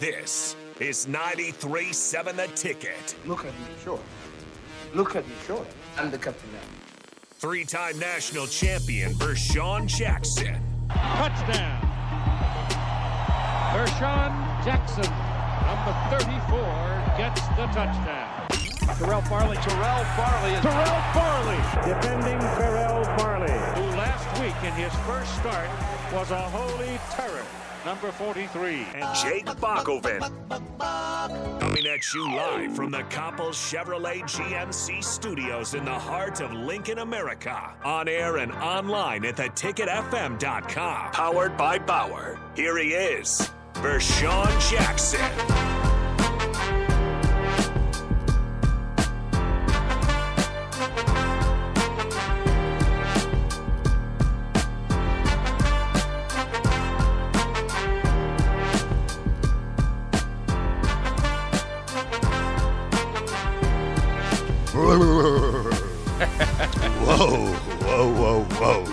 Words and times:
This 0.00 0.54
is 0.78 1.06
93.7 1.06 2.36
The 2.36 2.46
Ticket. 2.54 3.16
Look 3.26 3.40
at 3.44 3.52
me, 3.52 3.66
sure. 3.82 3.98
Look 4.94 5.16
at 5.16 5.26
me, 5.26 5.34
sure. 5.44 5.66
I'm 5.96 6.12
the 6.12 6.18
captain 6.18 6.48
now. 6.52 6.60
Three 7.40 7.64
time 7.64 7.98
national 7.98 8.46
champion 8.46 9.12
Vershan 9.14 9.88
Jackson. 9.88 10.54
Touchdown. 10.88 11.80
Vershan 13.74 14.30
Jackson, 14.64 15.10
number 15.66 15.92
34, 16.14 17.18
gets 17.18 17.42
the 17.58 17.66
touchdown. 17.74 18.46
Terrell 18.98 19.22
Farley. 19.22 19.56
Terrell 19.56 20.04
Farley 20.14 20.52
is 20.52 20.62
Terrell 20.62 21.02
Farley, 21.12 21.56
defending 21.82 22.38
Terrell 22.56 23.02
Farley, 23.18 23.50
who 23.50 23.96
last 23.98 24.40
week 24.40 24.54
in 24.62 24.72
his 24.74 24.94
first 25.06 25.34
start 25.38 25.68
was 26.12 26.30
a 26.30 26.42
holy 26.50 26.98
terror. 27.10 27.44
Number 27.88 28.12
43. 28.12 28.86
And 28.96 29.16
Jake 29.16 29.46
Bakoven. 29.46 30.20
Coming 31.58 31.86
at 31.86 32.12
you 32.12 32.36
live 32.36 32.76
from 32.76 32.90
the 32.90 32.98
Coppel 33.04 33.48
Chevrolet 33.48 34.20
GMC 34.24 35.02
studios 35.02 35.72
in 35.72 35.86
the 35.86 35.98
heart 35.98 36.42
of 36.42 36.52
Lincoln, 36.52 36.98
America. 36.98 37.72
On 37.86 38.06
air 38.06 38.36
and 38.36 38.52
online 38.52 39.24
at 39.24 39.36
theticketfm.com. 39.36 41.12
Powered 41.12 41.56
by 41.56 41.78
Bauer. 41.78 42.38
Here 42.54 42.76
he 42.76 42.90
is, 42.90 43.50
Vershan 43.72 44.70
Jackson. 44.70 45.67
whoa, 64.72 65.72
whoa, 67.54 68.12
whoa, 68.12 68.44
whoa. 68.44 68.84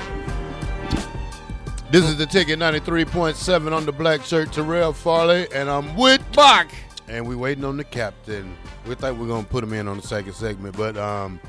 This 1.92 2.06
is 2.06 2.16
the 2.16 2.26
ticket 2.26 2.60
93.7 2.60 3.74
on 3.76 3.86
the 3.86 3.92
black 3.92 4.24
shirt, 4.24 4.54
Terrell 4.54 4.94
Farley, 4.94 5.48
and 5.54 5.70
I'm 5.70 5.98
with 5.98 6.22
Bach. 6.32 6.70
And 7.10 7.28
we 7.28 7.36
waiting 7.36 7.66
on 7.66 7.76
the 7.76 7.84
captain. 7.84 8.56
We 8.88 8.96
think 8.96 9.20
we're 9.20 9.28
gonna 9.28 9.46
put 9.46 9.66
him 9.66 9.74
in 9.74 9.90
on 9.90 9.98
the 9.98 10.08
second 10.08 10.34
segment, 10.34 10.78
but 10.78 10.96
um 10.96 11.42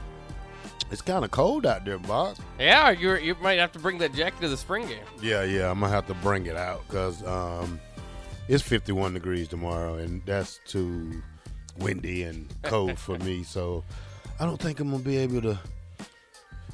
it's 0.91 1.03
kind 1.03 1.25
of 1.25 1.31
cold 1.31 1.65
out 1.65 1.85
there, 1.85 1.99
Bach. 1.99 2.37
Yeah, 2.59 2.91
you 2.91 3.15
you 3.17 3.37
might 3.41 3.61
have 3.61 3.71
to 3.73 3.79
bring 3.79 3.99
that 3.99 4.13
jacket 4.13 4.41
to 4.41 4.49
the 4.49 4.57
spring 4.57 4.89
game. 4.89 5.05
Yeah, 5.23 5.45
yeah, 5.45 5.71
I'm 5.71 5.79
gonna 5.79 5.93
have 5.93 6.09
to 6.09 6.15
bring 6.15 6.47
it 6.47 6.57
out 6.57 6.85
because 6.89 7.25
um, 7.25 7.81
it's 8.49 8.63
51 8.63 9.15
degrees 9.15 9.47
tomorrow, 9.47 9.95
and 9.95 10.21
that's 10.27 10.59
too 10.67 11.23
windy 11.79 12.25
and 12.25 12.53
cold 12.63 12.99
for 12.99 13.19
me. 13.19 13.43
So 13.43 13.85
I 14.39 14.45
don't 14.45 14.61
think 14.61 14.81
I'm 14.81 14.91
gonna 14.91 15.03
be 15.03 15.17
able 15.17 15.41
to 15.43 15.59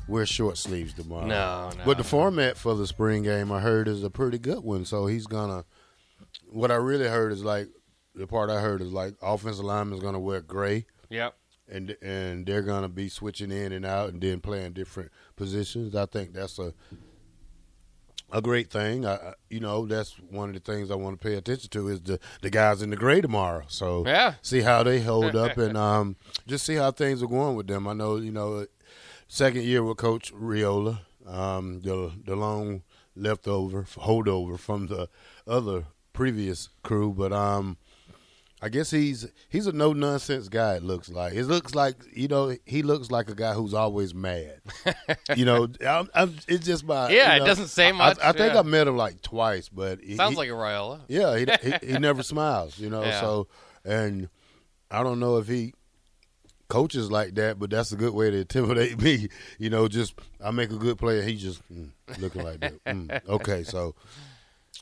wear 0.09 0.27
short 0.27 0.59
sleeves 0.59 0.95
tomorrow. 0.95 1.27
No, 1.27 1.71
no. 1.77 1.85
But 1.85 1.97
the 1.97 2.05
format 2.05 2.57
for 2.57 2.75
the 2.75 2.87
spring 2.87 3.23
game 3.23 3.53
I 3.53 3.61
heard 3.61 3.87
is 3.87 4.03
a 4.03 4.11
pretty 4.11 4.39
good 4.39 4.61
one. 4.61 4.85
So 4.85 5.07
he's 5.07 5.27
gonna. 5.27 5.65
What 6.51 6.71
I 6.71 6.77
really 6.77 7.09
heard 7.09 7.33
is 7.33 7.45
like 7.45 7.69
the 8.15 8.27
part 8.27 8.51
I 8.51 8.61
heard 8.61 8.83
is 8.83 8.93
like 8.93 9.15
offensive 9.23 9.65
lineman 9.65 9.99
is 9.99 10.03
gonna 10.03 10.21
wear 10.21 10.41
gray. 10.41 10.87
Yep. 11.09 11.37
And 11.69 11.97
and 12.03 12.45
they're 12.47 12.63
gonna 12.63 12.89
be 12.89 13.09
switching 13.09 13.53
in 13.53 13.73
and 13.73 13.87
out 13.87 14.11
and 14.11 14.21
then 14.21 14.41
playing 14.41 14.73
different 14.73 15.13
positions. 15.37 15.95
I 15.95 16.07
think 16.07 16.33
that's 16.33 16.59
a 16.59 16.75
a 18.33 18.41
great 18.41 18.71
thing. 18.71 19.07
I, 19.07 19.35
you 19.51 19.61
know, 19.61 19.87
that's 19.87 20.15
one 20.31 20.49
of 20.49 20.55
the 20.55 20.73
things 20.73 20.91
I 20.91 20.95
want 20.95 21.21
to 21.21 21.27
pay 21.27 21.35
attention 21.35 21.71
to 21.71 21.89
is 21.89 22.01
the 22.01 22.19
the 22.41 22.51
guys 22.51 22.83
in 22.83 22.91
the 22.91 22.97
gray 22.97 23.21
tomorrow. 23.21 23.65
So 23.69 24.05
yeah, 24.07 24.35
see 24.43 24.63
how 24.63 24.83
they 24.83 25.01
hold 25.01 25.37
up 25.37 25.57
and 25.67 25.77
um, 25.77 26.17
just 26.47 26.65
see 26.67 26.75
how 26.77 26.91
things 26.91 27.23
are 27.23 27.27
going 27.29 27.57
with 27.57 27.67
them. 27.67 27.87
I 27.87 27.93
know 27.93 28.17
you 28.17 28.33
know, 28.33 28.67
second 29.29 29.63
year 29.65 29.85
with 29.85 29.99
Coach 29.99 30.33
Raiola, 30.35 31.01
um, 31.27 31.81
the 31.81 32.11
the 32.25 32.35
long 32.35 32.83
leftover 33.15 33.83
holdover 33.83 34.59
from 34.59 34.87
the 34.87 35.09
other 35.47 35.85
previous 36.13 36.71
crew, 36.83 37.13
but 37.13 37.33
um, 37.33 37.77
I 38.65 38.69
guess 38.69 38.93
he's 38.93 39.27
he's 39.49 39.67
a 39.67 39.73
no 39.73 39.93
nonsense 39.93 40.49
guy. 40.49 40.77
It 40.77 40.85
looks 40.85 41.09
like 41.09 41.35
it 41.35 41.47
looks 41.47 41.75
like 41.75 41.97
you 42.15 42.29
know 42.29 42.57
he 42.65 42.83
looks 42.85 43.11
like 43.11 43.29
a 43.29 43.35
guy 43.35 43.55
who's 43.55 43.75
always 43.75 44.15
mad. 44.15 44.61
you 45.37 45.45
know, 45.45 45.67
I'm, 45.85 46.09
I'm, 46.15 46.37
it's 46.47 46.65
just 46.65 46.85
my 46.85 47.11
yeah. 47.11 47.33
You 47.33 47.39
know, 47.41 47.45
it 47.45 47.49
doesn't 47.49 47.69
say 47.69 47.91
much. 47.91 48.19
I, 48.23 48.29
I 48.29 48.33
think 48.33 48.55
yeah. 48.55 48.61
I 48.61 48.63
met 48.63 48.87
him 48.87 48.97
like 48.97 49.21
twice, 49.21 49.69
but 49.69 49.99
sounds 50.15 50.31
he, 50.31 50.37
like 50.37 50.49
a 50.49 50.53
Raiola. 50.53 51.01
Yeah, 51.09 51.37
he, 51.37 51.47
he, 51.61 51.87
he 51.95 51.99
never 51.99 52.23
smiles. 52.23 52.79
You 52.79 52.89
know, 52.89 53.03
Yeah. 53.03 53.21
so 53.21 53.49
and 53.85 54.29
I 54.93 55.03
don't 55.03 55.19
know 55.19 55.39
if 55.39 55.49
he 55.49 55.75
coaches 56.69 57.11
like 57.11 57.35
that, 57.35 57.59
but 57.59 57.71
that's 57.71 57.91
a 57.91 57.97
good 57.97 58.15
way 58.15 58.31
to 58.31 58.39
intimidate 58.39 59.03
me. 59.03 59.29
You 59.59 59.71
know, 59.71 59.89
just 59.89 60.15
I 60.43 60.53
make 60.53 60.71
a 60.71 60.77
good 60.77 60.99
player, 60.99 61.23
he 61.23 61.35
just 61.35 61.61
mm, 61.69 61.91
looking 62.21 62.45
like 62.45 62.61
that. 62.61 62.85
Mm, 62.85 63.29
okay, 63.29 63.65
so. 63.65 63.97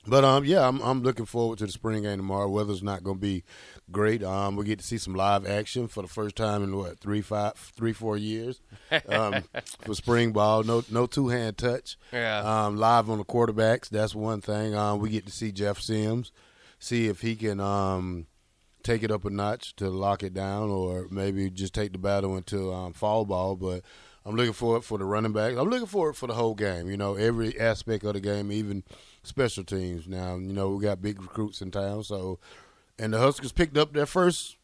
But 0.06 0.24
um, 0.24 0.44
yeah, 0.44 0.66
I'm 0.66 0.80
I'm 0.80 1.02
looking 1.02 1.26
forward 1.26 1.58
to 1.58 1.66
the 1.66 1.72
spring 1.72 2.04
game 2.04 2.16
tomorrow. 2.16 2.48
Weather's 2.48 2.82
not 2.82 3.04
going 3.04 3.18
to 3.18 3.20
be 3.20 3.44
great. 3.92 4.22
Um, 4.22 4.56
we 4.56 4.64
get 4.64 4.78
to 4.78 4.84
see 4.84 4.96
some 4.96 5.14
live 5.14 5.46
action 5.46 5.88
for 5.88 6.02
the 6.02 6.08
first 6.08 6.36
time 6.36 6.62
in 6.62 6.76
what 6.76 6.98
three, 7.00 7.20
five, 7.20 7.54
three, 7.54 7.92
four 7.92 8.16
years 8.16 8.62
um, 9.08 9.44
for 9.80 9.94
spring 9.94 10.32
ball. 10.32 10.62
No, 10.62 10.82
no 10.90 11.06
two 11.06 11.28
hand 11.28 11.58
touch. 11.58 11.98
Yeah. 12.12 12.40
Um, 12.40 12.76
live 12.76 13.10
on 13.10 13.18
the 13.18 13.24
quarterbacks. 13.24 13.90
That's 13.90 14.14
one 14.14 14.40
thing. 14.40 14.74
Um, 14.74 15.00
we 15.00 15.10
get 15.10 15.26
to 15.26 15.32
see 15.32 15.52
Jeff 15.52 15.78
Sims, 15.80 16.32
see 16.78 17.08
if 17.08 17.20
he 17.20 17.36
can 17.36 17.60
um 17.60 18.26
take 18.82 19.02
it 19.02 19.10
up 19.10 19.26
a 19.26 19.30
notch 19.30 19.76
to 19.76 19.90
lock 19.90 20.22
it 20.22 20.32
down, 20.32 20.70
or 20.70 21.08
maybe 21.10 21.50
just 21.50 21.74
take 21.74 21.92
the 21.92 21.98
battle 21.98 22.38
into 22.38 22.72
um, 22.72 22.94
fall 22.94 23.26
ball. 23.26 23.54
But 23.54 23.82
I'm 24.24 24.34
looking 24.34 24.52
for 24.52 24.78
it 24.78 24.84
for 24.84 24.96
the 24.96 25.04
running 25.04 25.32
back. 25.32 25.56
I'm 25.56 25.68
looking 25.68 25.86
for 25.86 26.10
it 26.10 26.14
for 26.14 26.26
the 26.26 26.34
whole 26.34 26.54
game. 26.54 26.88
You 26.88 26.96
know, 26.96 27.14
every 27.14 27.58
aspect 27.60 28.04
of 28.04 28.14
the 28.14 28.20
game, 28.20 28.50
even 28.50 28.82
special 29.22 29.64
teams. 29.64 30.06
Now, 30.08 30.36
you 30.36 30.52
know, 30.52 30.70
we 30.70 30.82
got 30.82 31.02
big 31.02 31.20
recruits 31.20 31.60
in 31.62 31.70
town, 31.70 32.02
so 32.04 32.38
and 32.98 33.12
the 33.12 33.18
Huskers 33.18 33.52
picked 33.52 33.76
up 33.78 33.92
their 33.92 34.06
first 34.06 34.56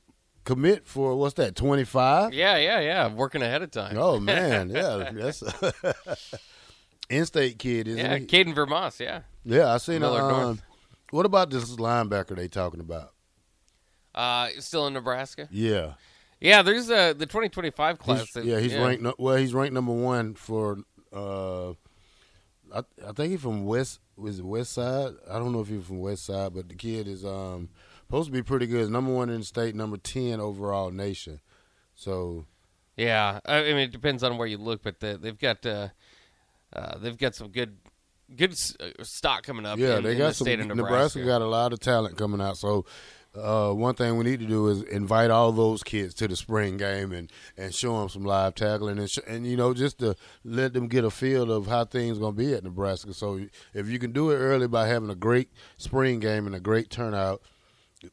commit 0.44 0.86
for 0.86 1.16
what's 1.16 1.34
that, 1.34 1.56
25? 1.56 2.32
Yeah, 2.32 2.56
yeah, 2.56 2.80
yeah. 2.80 3.12
Working 3.12 3.42
ahead 3.42 3.62
of 3.62 3.70
time. 3.70 3.96
Oh 3.98 4.20
man, 4.20 4.70
yeah, 4.70 5.10
that's 5.12 5.42
in-state 7.10 7.58
kid, 7.58 7.88
isn't 7.88 7.98
yeah, 8.04 8.16
he? 8.18 8.26
Caden 8.26 8.54
Vermoss. 8.54 8.98
Yeah. 9.00 9.20
Yeah, 9.44 9.72
I 9.72 9.78
seen. 9.78 10.00
Miller 10.00 10.22
Um, 10.22 10.30
North. 10.42 10.62
what 11.10 11.26
about 11.26 11.50
this 11.50 11.70
linebacker 11.76 12.36
they 12.36 12.48
talking 12.48 12.80
about? 12.80 13.12
Uh, 14.14 14.48
still 14.60 14.86
in 14.86 14.94
Nebraska. 14.94 15.46
Yeah, 15.50 15.94
Yeah, 16.40 16.62
there's 16.62 16.90
uh, 16.90 17.12
the 17.12 17.26
2025 17.26 17.98
class. 17.98 18.18
He's- 18.20 18.32
that- 18.32 18.44
yeah, 18.44 18.58
he's 18.60 18.74
ranked. 18.74 19.04
Well, 19.18 19.36
he's 19.36 19.54
ranked 19.54 19.74
number 19.74 19.92
one 19.92 20.34
for. 20.34 20.78
Uh, 21.12 21.70
I, 22.74 22.82
I 23.06 23.12
think 23.14 23.30
he's 23.32 23.40
from 23.40 23.64
West. 23.64 24.00
Was 24.16 24.38
it 24.38 24.44
West 24.44 24.72
Side? 24.72 25.12
I 25.31 25.38
don't 25.38 25.53
know 25.53 25.60
if 25.60 25.69
he's 25.69 25.84
from 25.84 26.00
West 26.00 26.25
Side, 26.27 26.54
but 26.54 26.69
the 26.69 26.75
kid 26.75 27.06
is 27.06 27.25
um 27.25 27.69
supposed 28.06 28.27
to 28.28 28.32
be 28.32 28.43
pretty 28.43 28.66
good. 28.66 28.91
Number 28.91 29.12
one 29.12 29.28
in 29.31 29.41
the 29.41 29.47
state, 29.47 29.75
number 29.75 29.97
ten 29.97 30.41
overall 30.41 30.91
nation. 30.91 31.41
So 31.94 32.47
Yeah, 32.97 33.41
I 33.44 33.62
mean 33.62 33.78
it 33.78 33.93
depends 33.93 34.22
on 34.22 34.38
where 34.38 34.47
you 34.49 34.59
look, 34.59 34.82
but 34.82 35.00
the, 35.00 35.19
they've 35.19 35.38
got 35.38 35.65
uh, 35.66 35.88
uh, 36.72 36.99
they've 36.99 37.19
got 37.19 37.34
some 37.34 37.49
good 37.49 37.77
good 38.34 38.53
uh, 38.81 39.03
stock 39.04 39.43
coming 39.44 39.66
up. 39.66 39.78
yeah, 39.78 39.99
in, 39.99 40.04
they 40.04 40.16
got 40.16 40.28
the 40.28 40.34
some. 40.34 40.44
state 40.47 40.60
of 40.60 40.66
Nebraska. 40.66 41.19
Nebraska. 41.19 41.25
got 41.25 41.43
a 41.43 41.47
lot 41.48 41.72
of 41.72 41.81
talent 41.81 42.16
coming 42.16 42.41
out. 42.41 42.56
So. 42.56 42.84
Uh, 43.36 43.72
one 43.72 43.94
thing 43.94 44.16
we 44.16 44.24
need 44.24 44.41
to 44.41 44.47
do 44.47 44.69
is 44.69 44.82
invite 44.82 45.30
all 45.30 45.52
those 45.52 45.82
kids 45.82 46.14
to 46.14 46.28
the 46.28 46.36
spring 46.36 46.76
game 46.76 47.12
and, 47.12 47.30
and 47.56 47.74
show 47.74 47.98
them 47.98 48.08
some 48.08 48.24
live 48.24 48.54
tackling 48.54 48.98
and 48.98 49.10
sh- 49.10 49.19
and 49.26 49.47
you 49.47 49.56
know 49.56 49.74
just 49.74 49.98
to 49.98 50.16
let 50.44 50.72
them 50.72 50.88
get 50.88 51.04
a 51.04 51.10
feel 51.10 51.52
of 51.52 51.66
how 51.66 51.84
things 51.84 52.19
going 52.19 52.34
to 52.34 52.42
be 52.42 52.54
at 52.54 52.64
Nebraska. 52.64 53.12
So 53.12 53.41
if 53.74 53.88
you 53.88 53.98
can 53.98 54.12
do 54.12 54.30
it 54.30 54.36
early 54.36 54.69
by 54.69 54.86
having 54.88 55.10
a 55.10 55.14
great 55.14 55.50
spring 55.76 56.20
game 56.20 56.47
and 56.47 56.54
a 56.54 56.60
great 56.60 56.91
turnout, 56.91 57.42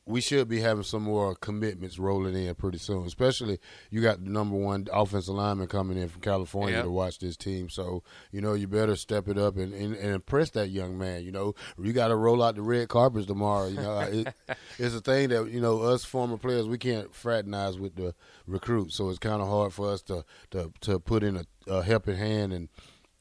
we 0.06 0.22
should 0.22 0.48
be 0.48 0.62
having 0.62 0.84
some 0.84 1.04
more 1.04 1.36
commitments 1.36 2.00
rolling 2.00 2.36
in 2.36 2.56
pretty 2.56 2.78
soon. 2.78 3.06
Especially 3.06 3.60
you 3.92 4.02
got 4.02 4.24
the 4.24 4.30
number 4.30 4.56
one 4.56 4.88
offensive 4.94 5.36
lineman 5.36 5.68
coming 5.68 5.98
in 5.98 6.08
from 6.08 6.22
California 6.22 6.76
Yep. 6.78 6.86
to 6.86 6.92
watch 6.92 7.20
this 7.20 7.36
team. 7.36 7.70
So 7.70 8.02
you 8.32 8.40
know 8.40 8.54
you 8.54 8.68
better 8.68 8.96
step 8.96 9.28
it 9.28 9.38
up 9.38 9.58
and, 9.58 9.74
and, 9.74 9.94
and 9.96 10.12
impress 10.16 10.52
that 10.52 10.70
young 10.70 10.98
man. 10.98 11.24
You 11.24 11.32
know 11.32 11.54
you 11.82 11.92
got 11.92 12.08
to 12.08 12.16
roll 12.16 12.42
out 12.42 12.56
the 12.56 12.62
red 12.62 12.88
carpets 12.88 13.26
tomorrow. 13.28 13.68
You 13.68 13.76
know 13.76 14.00
it, 14.00 14.34
it's 14.80 14.96
a 14.96 15.02
thing 15.02 15.30
that 15.30 15.52
you 15.52 15.60
know 15.60 15.82
us 15.82 16.06
former 16.06 16.38
players 16.38 16.68
we 16.68 16.78
can't 16.78 17.14
fraternize 17.14 17.78
with 17.78 17.96
the 17.96 18.16
recruits, 18.48 18.96
so 18.96 19.10
it's 19.10 19.20
kind 19.20 19.42
of 19.42 19.48
hard 19.50 19.74
for 19.74 19.92
us 19.92 20.02
to 20.04 20.24
to 20.52 20.72
to 20.82 21.00
put 21.00 21.24
in 21.24 21.36
a, 21.38 21.46
a 21.68 21.84
helping 21.84 22.16
hand 22.18 22.54
and 22.54 22.70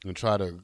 and 0.05 0.15
try 0.15 0.37
to 0.37 0.59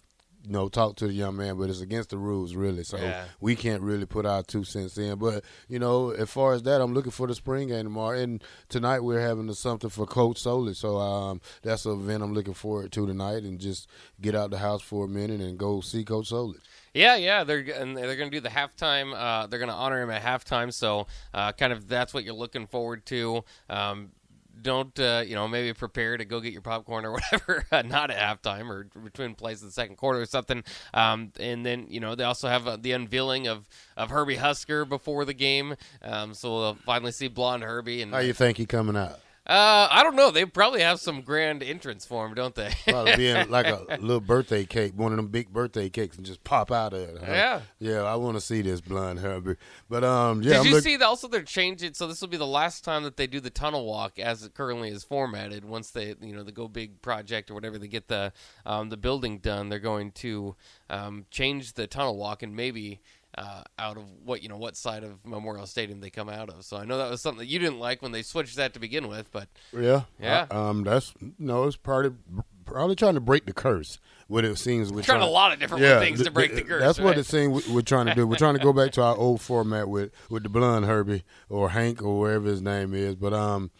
you 0.49 0.53
know 0.53 0.67
talk 0.67 0.95
to 0.95 1.05
the 1.07 1.13
young 1.13 1.37
man, 1.37 1.57
but 1.57 1.69
it's 1.69 1.79
against 1.79 2.09
the 2.09 2.17
rules 2.17 2.55
really. 2.55 2.83
So 2.83 2.97
Yeah. 2.97 3.25
we 3.39 3.55
can't 3.55 3.83
really 3.83 4.07
put 4.07 4.25
our 4.25 4.41
two 4.41 4.63
cents 4.63 4.97
in. 4.97 5.19
But 5.19 5.43
you 5.67 5.77
know, 5.77 6.09
as 6.09 6.29
far 6.29 6.53
as 6.53 6.63
that, 6.63 6.81
I'm 6.81 6.93
looking 6.95 7.11
for 7.11 7.27
the 7.27 7.35
spring 7.35 7.67
game 7.67 7.83
tomorrow, 7.83 8.17
and 8.17 8.43
tonight 8.67 9.01
we're 9.01 9.21
having 9.21 9.53
something 9.53 9.91
for 9.91 10.07
Coach 10.07 10.39
Solis. 10.39 10.79
So 10.79 10.97
um, 10.97 11.39
that's 11.61 11.85
an 11.85 11.91
event 11.99 12.23
I'm 12.23 12.33
looking 12.33 12.55
forward 12.55 12.91
to 12.93 13.05
tonight, 13.05 13.43
and 13.43 13.59
just 13.59 13.87
get 14.19 14.33
out 14.33 14.49
the 14.49 14.57
house 14.57 14.81
for 14.81 15.05
a 15.05 15.07
minute 15.07 15.39
and 15.39 15.57
go 15.57 15.81
see 15.81 16.03
Coach 16.03 16.29
Solis. 16.29 16.61
Yeah, 16.95 17.15
yeah, 17.17 17.43
they're 17.43 17.59
and 17.59 17.95
they're 17.95 18.15
going 18.15 18.31
to 18.31 18.35
do 18.35 18.41
the 18.41 18.49
halftime. 18.49 19.13
Uh, 19.15 19.45
they're 19.45 19.59
going 19.59 19.69
to 19.69 19.75
honor 19.75 20.01
him 20.01 20.09
at 20.09 20.23
halftime, 20.23 20.73
so 20.73 21.05
uh, 21.35 21.51
kind 21.51 21.71
of 21.71 21.87
that's 21.87 22.15
what 22.15 22.23
you're 22.23 22.33
looking 22.33 22.65
forward 22.65 23.05
to. 23.05 23.43
Um, 23.69 24.09
don't 24.61 24.99
uh, 24.99 25.23
you 25.25 25.35
know 25.35 25.47
maybe 25.47 25.73
prepare 25.73 26.17
to 26.17 26.25
go 26.25 26.39
get 26.39 26.53
your 26.53 26.61
popcorn 26.61 27.05
or 27.05 27.11
whatever 27.31 27.65
uh, 27.71 27.81
not 27.81 28.11
at 28.11 28.43
halftime 28.43 28.69
or 28.69 28.85
between 29.01 29.35
plays 29.35 29.61
in 29.61 29.67
the 29.67 29.71
second 29.71 29.95
quarter 29.95 30.21
or 30.21 30.25
something 30.25 30.63
um, 30.93 31.31
and 31.39 31.65
then 31.65 31.87
you 31.89 31.99
know 31.99 32.15
they 32.15 32.23
also 32.23 32.47
have 32.47 32.67
uh, 32.67 32.77
the 32.79 32.91
unveiling 32.91 33.47
of, 33.47 33.67
of 33.97 34.09
Herbie 34.09 34.35
Husker 34.35 34.85
before 34.85 35.25
the 35.25 35.33
game 35.33 35.75
um, 36.01 36.33
so 36.33 36.55
we'll 36.55 36.75
finally 36.85 37.11
see 37.11 37.27
blonde 37.27 37.63
Herbie 37.63 38.01
and 38.01 38.13
How 38.13 38.19
you 38.19 38.33
think 38.33 38.57
he 38.57 38.65
coming 38.65 38.95
out? 38.95 39.19
Uh, 39.49 39.87
I 39.91 40.03
don't 40.03 40.15
know 40.15 40.29
they 40.31 40.45
probably 40.45 40.81
have 40.81 40.99
some 40.99 41.21
grand 41.21 41.63
entrance 41.63 42.05
for 42.05 42.25
him 42.25 42.35
don't 42.35 42.53
they 42.53 42.71
Probably 42.87 43.15
being 43.15 43.49
like 43.49 43.65
a 43.65 43.85
little 43.99 44.19
birthday 44.21 44.63
cake, 44.63 44.93
one 44.95 45.11
of 45.11 45.17
them 45.17 45.27
big 45.27 45.49
birthday 45.51 45.89
cakes, 45.89 46.17
and 46.17 46.25
just 46.25 46.43
pop 46.43 46.71
out 46.71 46.93
of 46.93 46.99
it. 47.01 47.17
huh? 47.19 47.31
Yeah. 47.31 47.61
yeah. 47.79 48.01
I 48.03 48.15
want 48.15 48.35
to 48.37 48.41
see 48.41 48.61
this 48.61 48.79
blonde 48.79 49.19
Herbie, 49.19 49.55
but 49.89 50.03
um, 50.03 50.41
yeah. 50.43 50.49
Did 50.49 50.59
I'm 50.59 50.65
you 50.67 50.71
look- 50.73 50.83
see 50.83 50.95
that 50.97 51.05
also 51.05 51.27
they're 51.27 51.41
changing? 51.41 51.95
So 51.95 52.07
this 52.07 52.21
will 52.21 52.27
be 52.27 52.37
the 52.37 52.45
last 52.45 52.83
time 52.83 53.03
that 53.03 53.17
they 53.17 53.27
do 53.27 53.39
the 53.39 53.49
tunnel 53.49 53.85
walk 53.85 54.19
as 54.19 54.43
it 54.43 54.53
currently 54.53 54.89
is 54.89 55.03
formatted. 55.03 55.65
Once 55.65 55.91
they, 55.91 56.15
you 56.21 56.35
know, 56.35 56.43
the 56.43 56.51
Go 56.51 56.67
Big 56.67 57.01
project 57.01 57.49
or 57.49 57.55
whatever, 57.55 57.77
they 57.79 57.87
get 57.87 58.07
the 58.07 58.31
um, 58.65 58.89
the 58.89 58.97
building 58.97 59.39
done. 59.39 59.69
They're 59.69 59.79
going 59.79 60.11
to 60.11 60.55
um, 60.89 61.25
change 61.31 61.73
the 61.73 61.87
tunnel 61.87 62.17
walk 62.17 62.43
and 62.43 62.55
maybe 62.55 62.99
uh, 63.39 63.63
out 63.79 63.95
of 63.97 64.03
what 64.25 64.43
you 64.43 64.49
know 64.49 64.57
what 64.57 64.75
side 64.75 65.03
of 65.03 65.25
Memorial 65.25 65.65
Stadium 65.65 66.01
they 66.01 66.09
come 66.09 66.27
out 66.29 66.49
of. 66.49 66.63
So 66.65 66.75
I 66.77 66.85
know 66.85 66.97
that 66.97 67.09
was 67.09 67.21
something 67.21 67.39
that 67.39 67.45
you 67.47 67.57
didn't 67.59 67.79
like 67.79 68.01
when 68.01 68.11
they 68.11 68.21
switched 68.21 68.57
that 68.57 68.73
to 68.73 68.79
begin 68.79 69.07
with, 69.07 69.31
but 69.31 69.47
Yeah, 69.73 70.01
Yeah. 70.19 70.45
I- 70.51 70.55
um, 70.69 70.83
that's 70.83 71.13
no, 71.39 71.63
it's 71.63 71.75
probably 71.77 72.11
probably 72.65 72.95
trying 72.95 73.15
to 73.15 73.19
break 73.21 73.45
the 73.45 73.53
curse. 73.53 73.97
What 74.27 74.45
it 74.45 74.55
seems 74.59 74.91
we're 74.91 75.01
trying 75.01 75.21
a 75.21 75.25
lot 75.25 75.53
of 75.53 75.59
different 75.59 75.81
things 75.83 76.21
to 76.23 76.29
break 76.31 76.51
th- 76.51 76.61
the 76.63 76.69
curse, 76.69 76.81
That's 76.81 76.99
what 76.99 77.11
right? 77.11 77.17
it 77.17 77.25
seems 77.25 77.67
we- 77.67 77.73
we're 77.73 77.81
trying 77.81 78.05
to 78.07 78.13
do. 78.13 78.27
We're 78.27 78.35
trying 78.35 78.57
to 78.57 78.63
go 78.63 78.73
back 78.73 78.91
to 78.91 79.01
our 79.01 79.15
old 79.17 79.41
format 79.41 79.87
with 79.89 80.11
with 80.29 80.43
the 80.43 80.49
blonde 80.49 80.85
Herbie 80.85 81.23
or 81.49 81.69
Hank 81.69 82.03
or 82.03 82.19
wherever 82.19 82.45
his 82.47 82.61
name 82.61 82.93
is. 82.93 83.15
But 83.15 83.33
um. 83.33 83.71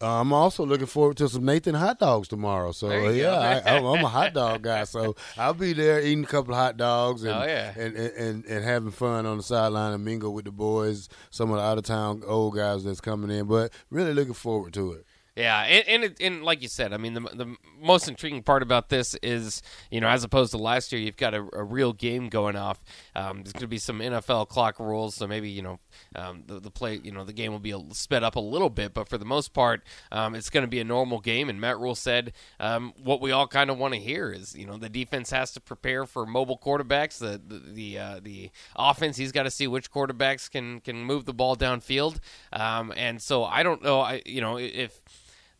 Uh, 0.00 0.20
I'm 0.20 0.32
also 0.32 0.64
looking 0.64 0.86
forward 0.86 1.16
to 1.16 1.28
some 1.28 1.44
Nathan 1.44 1.74
hot 1.74 1.98
dogs 1.98 2.28
tomorrow. 2.28 2.70
So 2.70 3.08
yeah. 3.08 3.62
I, 3.66 3.76
I'm, 3.76 3.84
I'm 3.84 4.04
a 4.04 4.08
hot 4.18 4.32
dog 4.32 4.62
guy. 4.62 4.84
So 4.84 5.16
I'll 5.36 5.54
be 5.54 5.72
there 5.72 6.00
eating 6.00 6.22
a 6.22 6.26
couple 6.26 6.54
of 6.54 6.58
hot 6.60 6.76
dogs 6.76 7.24
and 7.24 7.32
Oh, 7.34 7.44
yeah. 7.44 7.72
and, 7.76 7.96
and, 7.96 8.12
and, 8.14 8.44
and 8.44 8.64
having 8.64 8.92
fun 8.92 9.26
on 9.26 9.38
the 9.38 9.42
sideline 9.42 9.92
and 9.94 10.04
mingle 10.04 10.32
with 10.32 10.44
the 10.44 10.52
boys, 10.52 11.08
some 11.30 11.50
of 11.50 11.56
the 11.56 11.62
out 11.64 11.78
of 11.78 11.84
town 11.84 12.22
old 12.26 12.54
guys 12.54 12.84
that's 12.84 13.00
coming 13.00 13.30
in. 13.36 13.46
But 13.46 13.72
really 13.90 14.14
looking 14.14 14.34
forward 14.34 14.72
to 14.74 14.92
it. 14.92 15.04
Yeah, 15.38 15.60
and 15.62 15.88
and, 15.88 16.04
it, 16.04 16.16
and 16.20 16.42
like 16.42 16.62
you 16.62 16.68
said, 16.68 16.92
I 16.92 16.96
mean, 16.96 17.14
the 17.14 17.20
the 17.20 17.56
most 17.80 18.08
intriguing 18.08 18.42
part 18.42 18.60
about 18.60 18.88
this 18.88 19.14
is, 19.22 19.62
you 19.88 20.00
know, 20.00 20.08
as 20.08 20.24
opposed 20.24 20.50
to 20.50 20.58
last 20.58 20.90
year, 20.90 21.00
you've 21.00 21.16
got 21.16 21.32
a, 21.32 21.46
a 21.52 21.62
real 21.62 21.92
game 21.92 22.28
going 22.28 22.56
off. 22.56 22.82
Um, 23.14 23.44
there's 23.44 23.52
going 23.52 23.60
to 23.60 23.68
be 23.68 23.78
some 23.78 24.00
NFL 24.00 24.48
clock 24.48 24.80
rules, 24.80 25.14
so 25.14 25.28
maybe 25.28 25.48
you 25.48 25.62
know, 25.62 25.78
um, 26.16 26.42
the 26.48 26.58
the 26.58 26.72
play, 26.72 26.98
you 27.04 27.12
know, 27.12 27.22
the 27.22 27.32
game 27.32 27.52
will 27.52 27.60
be 27.60 27.70
a, 27.70 27.78
sped 27.92 28.24
up 28.24 28.34
a 28.34 28.40
little 28.40 28.68
bit, 28.68 28.94
but 28.94 29.08
for 29.08 29.16
the 29.16 29.24
most 29.24 29.52
part, 29.52 29.84
um, 30.10 30.34
it's 30.34 30.50
going 30.50 30.62
to 30.64 30.68
be 30.68 30.80
a 30.80 30.84
normal 30.84 31.20
game. 31.20 31.48
And 31.48 31.60
Matt 31.60 31.78
Rhule 31.78 31.94
said, 31.94 32.32
um, 32.58 32.92
what 33.00 33.20
we 33.20 33.30
all 33.30 33.46
kind 33.46 33.70
of 33.70 33.78
want 33.78 33.94
to 33.94 34.00
hear 34.00 34.32
is, 34.32 34.56
you 34.56 34.66
know, 34.66 34.76
the 34.76 34.88
defense 34.88 35.30
has 35.30 35.52
to 35.52 35.60
prepare 35.60 36.04
for 36.04 36.26
mobile 36.26 36.58
quarterbacks. 36.58 37.18
The 37.18 37.40
the 37.46 37.62
the, 37.78 37.98
uh, 37.98 38.20
the 38.20 38.50
offense, 38.74 39.16
he's 39.16 39.30
got 39.30 39.44
to 39.44 39.52
see 39.52 39.68
which 39.68 39.92
quarterbacks 39.92 40.50
can 40.50 40.80
can 40.80 41.04
move 41.04 41.26
the 41.26 41.34
ball 41.34 41.54
downfield. 41.54 42.18
Um, 42.52 42.92
and 42.96 43.22
so 43.22 43.44
I 43.44 43.62
don't 43.62 43.84
know, 43.84 44.00
I 44.00 44.22
you 44.26 44.40
know, 44.40 44.58
if 44.58 45.00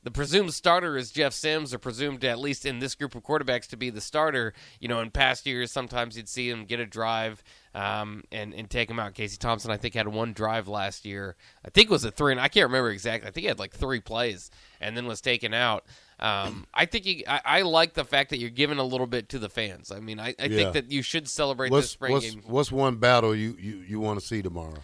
the 0.04 0.10
presumed 0.10 0.54
starter 0.54 0.96
is 0.96 1.10
Jeff 1.10 1.32
Sims, 1.32 1.74
or 1.74 1.78
presumed 1.78 2.24
at 2.24 2.38
least 2.38 2.64
in 2.64 2.78
this 2.78 2.94
group 2.94 3.14
of 3.14 3.22
quarterbacks 3.24 3.66
to 3.68 3.76
be 3.76 3.90
the 3.90 4.00
starter. 4.00 4.54
You 4.80 4.88
know, 4.88 5.00
in 5.00 5.10
past 5.10 5.44
years, 5.44 5.70
sometimes 5.72 6.16
you'd 6.16 6.28
see 6.28 6.48
him 6.48 6.64
get 6.64 6.78
a 6.80 6.86
drive 6.86 7.42
um, 7.74 8.22
and 8.30 8.54
and 8.54 8.70
take 8.70 8.88
him 8.88 8.98
out. 9.00 9.14
Casey 9.14 9.36
Thompson, 9.36 9.70
I 9.70 9.76
think, 9.76 9.94
had 9.94 10.08
one 10.08 10.32
drive 10.32 10.68
last 10.68 11.04
year. 11.04 11.36
I 11.64 11.70
think 11.70 11.86
it 11.88 11.92
was 11.92 12.04
a 12.04 12.10
three, 12.10 12.32
and 12.32 12.40
I 12.40 12.48
can't 12.48 12.66
remember 12.66 12.90
exactly. 12.90 13.28
I 13.28 13.32
think 13.32 13.42
he 13.42 13.48
had 13.48 13.58
like 13.58 13.74
three 13.74 14.00
plays 14.00 14.50
and 14.80 14.96
then 14.96 15.06
was 15.06 15.20
taken 15.20 15.52
out. 15.52 15.84
Um, 16.20 16.66
I 16.74 16.86
think 16.86 17.04
he, 17.04 17.24
I, 17.28 17.40
I 17.44 17.62
like 17.62 17.94
the 17.94 18.04
fact 18.04 18.30
that 18.30 18.38
you're 18.38 18.50
giving 18.50 18.78
a 18.78 18.84
little 18.84 19.06
bit 19.06 19.28
to 19.30 19.38
the 19.38 19.48
fans. 19.48 19.92
I 19.92 20.00
mean, 20.00 20.18
I, 20.18 20.34
I 20.40 20.46
Yeah. 20.46 20.56
think 20.56 20.72
that 20.72 20.90
you 20.90 21.00
should 21.02 21.28
celebrate 21.28 21.68
this 21.68 21.72
What's 21.72 21.90
spring 21.90 22.12
what's, 22.12 22.30
game. 22.30 22.42
what's 22.46 22.72
one 22.72 22.96
battle 22.96 23.36
you, 23.36 23.56
you, 23.60 23.76
you 23.86 24.00
want 24.00 24.18
to 24.18 24.26
see 24.26 24.42
tomorrow? 24.42 24.78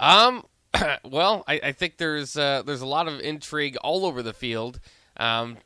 Um, 0.00 0.44
well, 1.04 1.44
I, 1.48 1.60
I 1.64 1.72
think 1.72 1.96
there's 1.98 2.36
uh, 2.36 2.62
there's 2.64 2.80
a 2.82 2.86
lot 2.86 3.08
of 3.08 3.20
intrigue 3.20 3.76
all 3.82 4.06
over 4.06 4.22
the 4.22 4.32
field. 4.32 4.80
Um, 5.16 5.56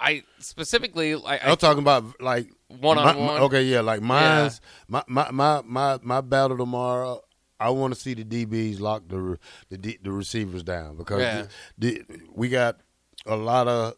I 0.00 0.22
specifically, 0.38 1.14
I, 1.14 1.38
I'm 1.42 1.56
talking 1.56 1.82
about 1.82 2.20
like 2.20 2.48
One-on-one? 2.68 3.26
my- 3.26 3.38
Okay, 3.40 3.62
yeah, 3.62 3.80
like 3.80 4.00
mine's 4.02 4.60
my, 4.88 5.02
my 5.06 5.30
my 5.30 5.62
my 5.64 5.98
my 6.02 6.20
battle 6.20 6.56
tomorrow. 6.58 7.20
I 7.60 7.70
want 7.70 7.94
to 7.94 8.00
see 8.00 8.14
the 8.14 8.24
DBs 8.24 8.80
lock 8.80 9.04
the 9.08 9.38
the 9.70 9.78
D- 9.78 9.98
the 10.02 10.10
receivers 10.12 10.62
down 10.62 10.96
because 10.96 11.20
Yeah. 11.20 11.46
the, 11.78 12.02
the, 12.08 12.20
we 12.34 12.48
got 12.48 12.80
a 13.26 13.36
lot 13.36 13.68
of 13.68 13.94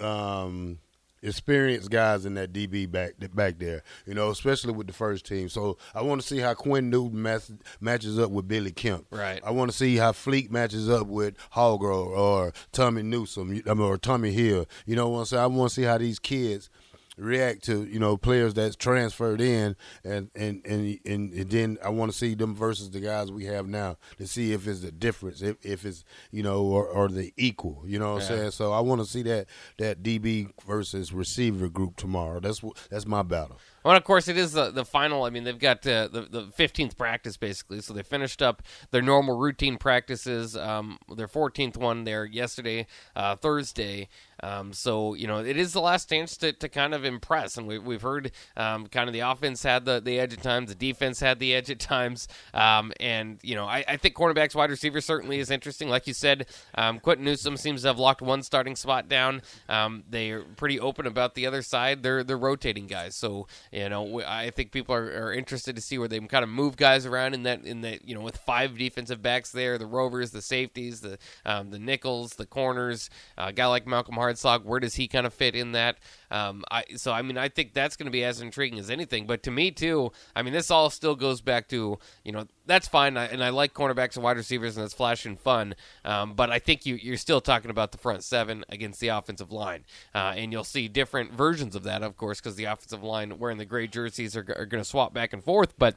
um, 0.00 0.78
experienced 1.22 1.90
guys 1.90 2.26
in 2.26 2.34
that 2.34 2.52
DB 2.52 2.90
back 2.90 3.12
back 3.34 3.58
there. 3.58 3.82
You 4.06 4.14
know, 4.14 4.30
especially 4.30 4.72
with 4.72 4.86
the 4.86 4.92
first 4.92 5.26
team. 5.26 5.48
So 5.48 5.78
I 5.94 6.02
want 6.02 6.20
to 6.20 6.26
see 6.26 6.38
how 6.38 6.54
Quinn 6.54 6.90
Newton 6.90 7.22
match, 7.22 7.44
matches 7.80 8.18
up 8.18 8.30
with 8.30 8.48
Billy 8.48 8.72
Kemp. 8.72 9.06
Right. 9.10 9.40
I 9.44 9.50
want 9.50 9.70
to 9.70 9.76
see 9.76 9.96
how 9.96 10.12
Fleek 10.12 10.50
matches 10.50 10.88
up 10.88 11.06
with 11.06 11.34
Hallgrove 11.54 12.16
or 12.16 12.52
Tommy 12.72 13.02
Newsom 13.02 13.62
or 13.66 13.96
Tommy 13.98 14.32
Hill. 14.32 14.66
You 14.86 14.96
know 14.96 15.08
what 15.08 15.20
I'm 15.20 15.24
saying? 15.26 15.42
I 15.42 15.46
want 15.46 15.70
to 15.70 15.74
see 15.74 15.82
how 15.82 15.98
these 15.98 16.18
kids 16.18 16.70
react 17.18 17.64
to 17.64 17.84
you 17.84 17.98
know 17.98 18.16
players 18.16 18.54
that's 18.54 18.76
transferred 18.76 19.40
in 19.40 19.76
and 20.04 20.30
and 20.34 20.64
and, 20.64 20.98
and, 21.04 21.32
and 21.32 21.50
then 21.50 21.78
I 21.84 21.90
want 21.90 22.12
to 22.12 22.16
see 22.16 22.34
them 22.34 22.54
versus 22.54 22.90
the 22.90 23.00
guys 23.00 23.30
we 23.30 23.44
have 23.46 23.66
now 23.66 23.96
to 24.18 24.26
see 24.26 24.52
if 24.52 24.66
it's 24.66 24.84
a 24.84 24.92
difference 24.92 25.42
if, 25.42 25.56
if 25.64 25.84
it's 25.84 26.04
you 26.30 26.42
know 26.42 26.62
or, 26.62 26.86
or 26.86 27.08
the 27.08 27.32
equal 27.36 27.82
you 27.86 27.98
know 27.98 28.14
what 28.14 28.22
I'm 28.22 28.28
saying? 28.28 28.50
So 28.52 28.72
I 28.72 28.80
want 28.80 29.00
to 29.00 29.06
see 29.06 29.22
that 29.22 29.46
that 29.78 30.02
DB 30.02 30.50
versus 30.66 31.12
receiver 31.12 31.68
group 31.68 31.96
tomorrow. 31.96 32.40
That's 32.40 32.62
that's 32.90 33.06
my 33.06 33.22
battle 33.22 33.58
Well, 33.84 33.96
of 33.96 34.04
course, 34.04 34.28
it 34.28 34.36
is 34.36 34.52
the, 34.52 34.70
the 34.70 34.84
final. 34.84 35.24
I 35.24 35.30
mean, 35.30 35.44
they've 35.44 35.58
got 35.58 35.86
uh, 35.86 36.08
the 36.08 36.22
the 36.22 36.46
fifteenth 36.54 36.98
practice 36.98 37.36
basically, 37.36 37.80
so 37.80 37.94
they 37.94 38.02
finished 38.02 38.42
up 38.42 38.62
their 38.90 39.02
normal 39.02 39.38
routine 39.38 39.78
practices. 39.78 40.56
Um, 40.56 40.98
their 41.14 41.28
fourteenth 41.28 41.76
one 41.76 42.04
there 42.04 42.24
yesterday, 42.24 42.86
uh, 43.14 43.36
Thursday. 43.36 44.08
Um, 44.42 44.72
so 44.72 45.14
you 45.14 45.26
know, 45.26 45.38
it 45.38 45.56
is 45.56 45.72
the 45.72 45.80
last 45.80 46.08
chance 46.08 46.36
to, 46.38 46.52
to 46.52 46.68
kind 46.68 46.94
of 46.94 47.04
impress, 47.04 47.56
and 47.56 47.66
we, 47.66 47.78
we've 47.78 48.02
heard 48.02 48.30
um, 48.56 48.86
kind 48.86 49.08
of 49.08 49.12
the 49.12 49.20
offense 49.20 49.64
had 49.64 49.84
the, 49.84 50.00
the 50.00 50.20
edge 50.20 50.32
at 50.32 50.42
times, 50.42 50.68
the 50.68 50.76
defense 50.76 51.18
had 51.18 51.40
the 51.40 51.54
edge 51.54 51.70
at 51.70 51.80
times, 51.80 52.28
um, 52.54 52.92
and 53.00 53.38
you 53.42 53.56
know, 53.56 53.64
I, 53.64 53.84
I 53.88 53.96
think 53.96 54.14
cornerbacks, 54.14 54.54
wide 54.54 54.70
receiver 54.70 55.00
certainly 55.00 55.40
is 55.40 55.50
interesting. 55.50 55.88
Like 55.88 56.06
you 56.06 56.14
said, 56.14 56.46
um, 56.76 57.00
Quinton 57.00 57.24
Newsome 57.24 57.56
seems 57.56 57.82
to 57.82 57.88
have 57.88 57.98
locked 57.98 58.22
one 58.22 58.42
starting 58.42 58.76
spot 58.76 59.08
down. 59.08 59.42
Um, 59.68 60.04
they 60.08 60.30
are 60.30 60.42
pretty 60.42 60.78
open 60.78 61.06
about 61.06 61.34
the 61.34 61.46
other 61.46 61.62
side. 61.62 62.04
They're 62.04 62.22
they're 62.22 62.38
rotating 62.38 62.86
guys, 62.86 63.16
so 63.16 63.48
you 63.72 63.88
know, 63.88 64.22
I 64.22 64.50
think 64.50 64.72
people 64.72 64.94
are, 64.94 65.26
are 65.26 65.32
interested 65.32 65.76
to 65.76 65.82
see 65.82 65.98
where 65.98 66.08
they 66.08 66.18
kind 66.20 66.42
of 66.42 66.48
move 66.48 66.76
guys 66.76 67.06
around 67.06 67.34
in 67.34 67.42
that 67.44 67.64
in 67.64 67.82
that 67.82 68.06
you 68.08 68.14
know 68.14 68.20
with 68.20 68.36
five 68.36 68.76
defensive 68.76 69.22
backs 69.22 69.52
there, 69.52 69.78
the 69.78 69.86
rovers, 69.86 70.30
the 70.30 70.42
safeties, 70.42 71.00
the 71.00 71.18
um, 71.44 71.70
the 71.70 71.78
nickels, 71.78 72.32
the 72.32 72.46
corners. 72.46 73.10
a 73.36 73.52
guy 73.52 73.66
like 73.66 73.86
Malcolm 73.86 74.16
Hartzog. 74.16 74.64
where 74.64 74.80
does 74.80 74.94
he 74.94 75.08
kind 75.08 75.26
of 75.26 75.34
fit 75.34 75.54
in 75.54 75.72
that? 75.72 75.98
Um, 76.30 76.64
I 76.70 76.84
so 76.96 77.12
I 77.12 77.22
mean 77.22 77.38
I 77.38 77.48
think 77.48 77.74
that's 77.74 77.96
going 77.96 78.06
to 78.06 78.10
be 78.10 78.24
as 78.24 78.40
intriguing 78.40 78.78
as 78.78 78.90
anything. 78.90 79.26
But 79.26 79.42
to 79.44 79.50
me 79.50 79.70
too, 79.70 80.12
I 80.34 80.42
mean 80.42 80.52
this 80.52 80.70
all 80.70 80.90
still 80.90 81.14
goes 81.14 81.40
back 81.40 81.68
to 81.68 81.98
you 82.24 82.32
know 82.32 82.46
that's 82.68 82.86
fine, 82.86 83.16
I, 83.16 83.24
and 83.24 83.42
I 83.42 83.48
like 83.48 83.74
cornerbacks 83.74 84.14
and 84.14 84.22
wide 84.22 84.36
receivers, 84.36 84.76
and 84.76 84.84
it's 84.84 84.94
flash 84.94 85.26
and 85.26 85.40
fun. 85.40 85.74
Um, 86.04 86.34
but 86.34 86.50
I 86.50 86.58
think 86.60 86.86
you, 86.86 86.94
you're 86.94 87.16
still 87.16 87.40
talking 87.40 87.70
about 87.70 87.90
the 87.90 87.98
front 87.98 88.22
seven 88.22 88.64
against 88.68 89.00
the 89.00 89.08
offensive 89.08 89.50
line, 89.50 89.84
uh, 90.14 90.34
and 90.36 90.52
you'll 90.52 90.62
see 90.64 90.86
different 90.86 91.32
versions 91.32 91.74
of 91.74 91.82
that, 91.84 92.02
of 92.02 92.16
course, 92.16 92.40
because 92.40 92.56
the 92.56 92.64
offensive 92.64 93.02
line 93.02 93.38
wearing 93.38 93.58
the 93.58 93.64
gray 93.64 93.88
jerseys 93.88 94.36
are, 94.36 94.46
are 94.56 94.66
going 94.66 94.82
to 94.82 94.88
swap 94.88 95.12
back 95.12 95.32
and 95.32 95.42
forth. 95.42 95.74
But 95.78 95.96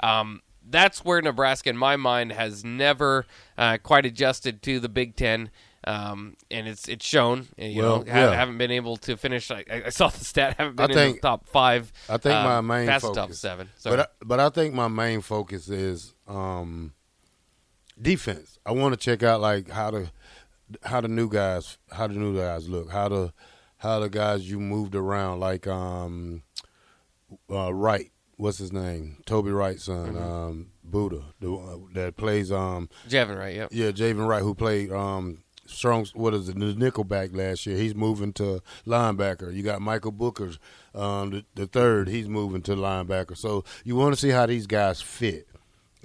um, 0.00 0.42
that's 0.68 1.04
where 1.04 1.20
Nebraska, 1.22 1.70
in 1.70 1.76
my 1.76 1.96
mind, 1.96 2.32
has 2.32 2.64
never 2.64 3.26
uh, 3.56 3.78
quite 3.82 4.06
adjusted 4.06 4.62
to 4.62 4.78
the 4.78 4.88
Big 4.88 5.16
Ten. 5.16 5.50
Um, 5.84 6.36
and 6.50 6.68
it's 6.68 6.88
it's 6.88 7.06
shown. 7.06 7.48
You 7.56 7.82
Well, 7.82 7.98
know, 8.00 8.04
yeah. 8.06 8.34
haven't 8.34 8.58
been 8.58 8.70
able 8.70 8.96
to 8.98 9.16
finish. 9.16 9.50
I, 9.50 9.64
I 9.86 9.88
saw 9.90 10.08
the 10.08 10.22
stat. 10.24 10.56
Haven't 10.58 10.76
been 10.76 10.82
I 10.90 10.92
in 10.92 10.94
think- 10.94 11.16
the 11.22 11.28
top 11.28 11.46
five. 11.48 11.90
I 12.08 12.18
think 12.18 12.34
my 12.34 12.56
um, 12.56 12.66
main 12.66 12.86
focus, 13.00 13.16
top 13.16 13.32
seven. 13.32 13.70
Sorry. 13.76 13.96
but 13.96 14.00
I, 14.10 14.24
but 14.24 14.40
I 14.40 14.48
think 14.50 14.74
my 14.74 14.88
main 14.88 15.22
focus 15.22 15.70
is 15.70 16.14
um, 16.28 16.92
defense. 18.00 18.58
I 18.66 18.72
want 18.72 18.92
to 18.92 18.98
check 18.98 19.22
out 19.22 19.40
like 19.40 19.70
how 19.70 19.90
the 19.90 20.10
how 20.82 21.00
the 21.00 21.08
new 21.08 21.28
guys 21.28 21.78
how 21.90 22.06
the 22.06 22.14
new 22.14 22.36
guys 22.36 22.68
look, 22.68 22.90
how 22.90 23.08
the 23.08 23.32
how 23.78 24.00
the 24.00 24.10
guys 24.10 24.50
you 24.50 24.60
moved 24.60 24.94
around 24.94 25.40
like 25.40 25.66
um 25.66 26.42
uh, 27.50 27.72
Wright. 27.72 28.10
What's 28.36 28.56
his 28.58 28.72
name? 28.72 29.18
Toby 29.26 29.50
Wright's 29.50 29.84
son, 29.84 30.14
Mm-hmm. 30.14 30.22
um, 30.22 30.66
Buddha, 30.82 31.22
the, 31.40 31.52
uh, 31.54 31.76
that 31.92 32.16
plays. 32.16 32.50
Um, 32.50 32.88
Javin, 33.06 33.38
right? 33.38 33.54
Yep. 33.54 33.68
yeah, 33.72 33.90
Javin 33.90 34.26
Wright, 34.26 34.42
who 34.42 34.54
played 34.54 34.90
um, 34.90 35.42
strong. 35.70 36.06
What 36.14 36.34
is 36.34 36.48
it? 36.48 36.58
The 36.58 36.74
nickelback 36.74 37.34
last 37.34 37.66
year. 37.66 37.76
He's 37.76 37.94
moving 37.94 38.32
to 38.34 38.62
linebacker. 38.86 39.54
You 39.54 39.62
got 39.62 39.80
Michael 39.80 40.12
Booker's 40.12 40.58
um, 40.94 41.30
the, 41.30 41.44
the 41.54 41.66
third. 41.66 42.08
He's 42.08 42.28
moving 42.28 42.62
to 42.62 42.72
linebacker. 42.72 43.36
So 43.36 43.64
you 43.84 43.96
want 43.96 44.14
to 44.14 44.20
see 44.20 44.30
how 44.30 44.46
these 44.46 44.66
guys 44.66 45.00
fit. 45.00 45.46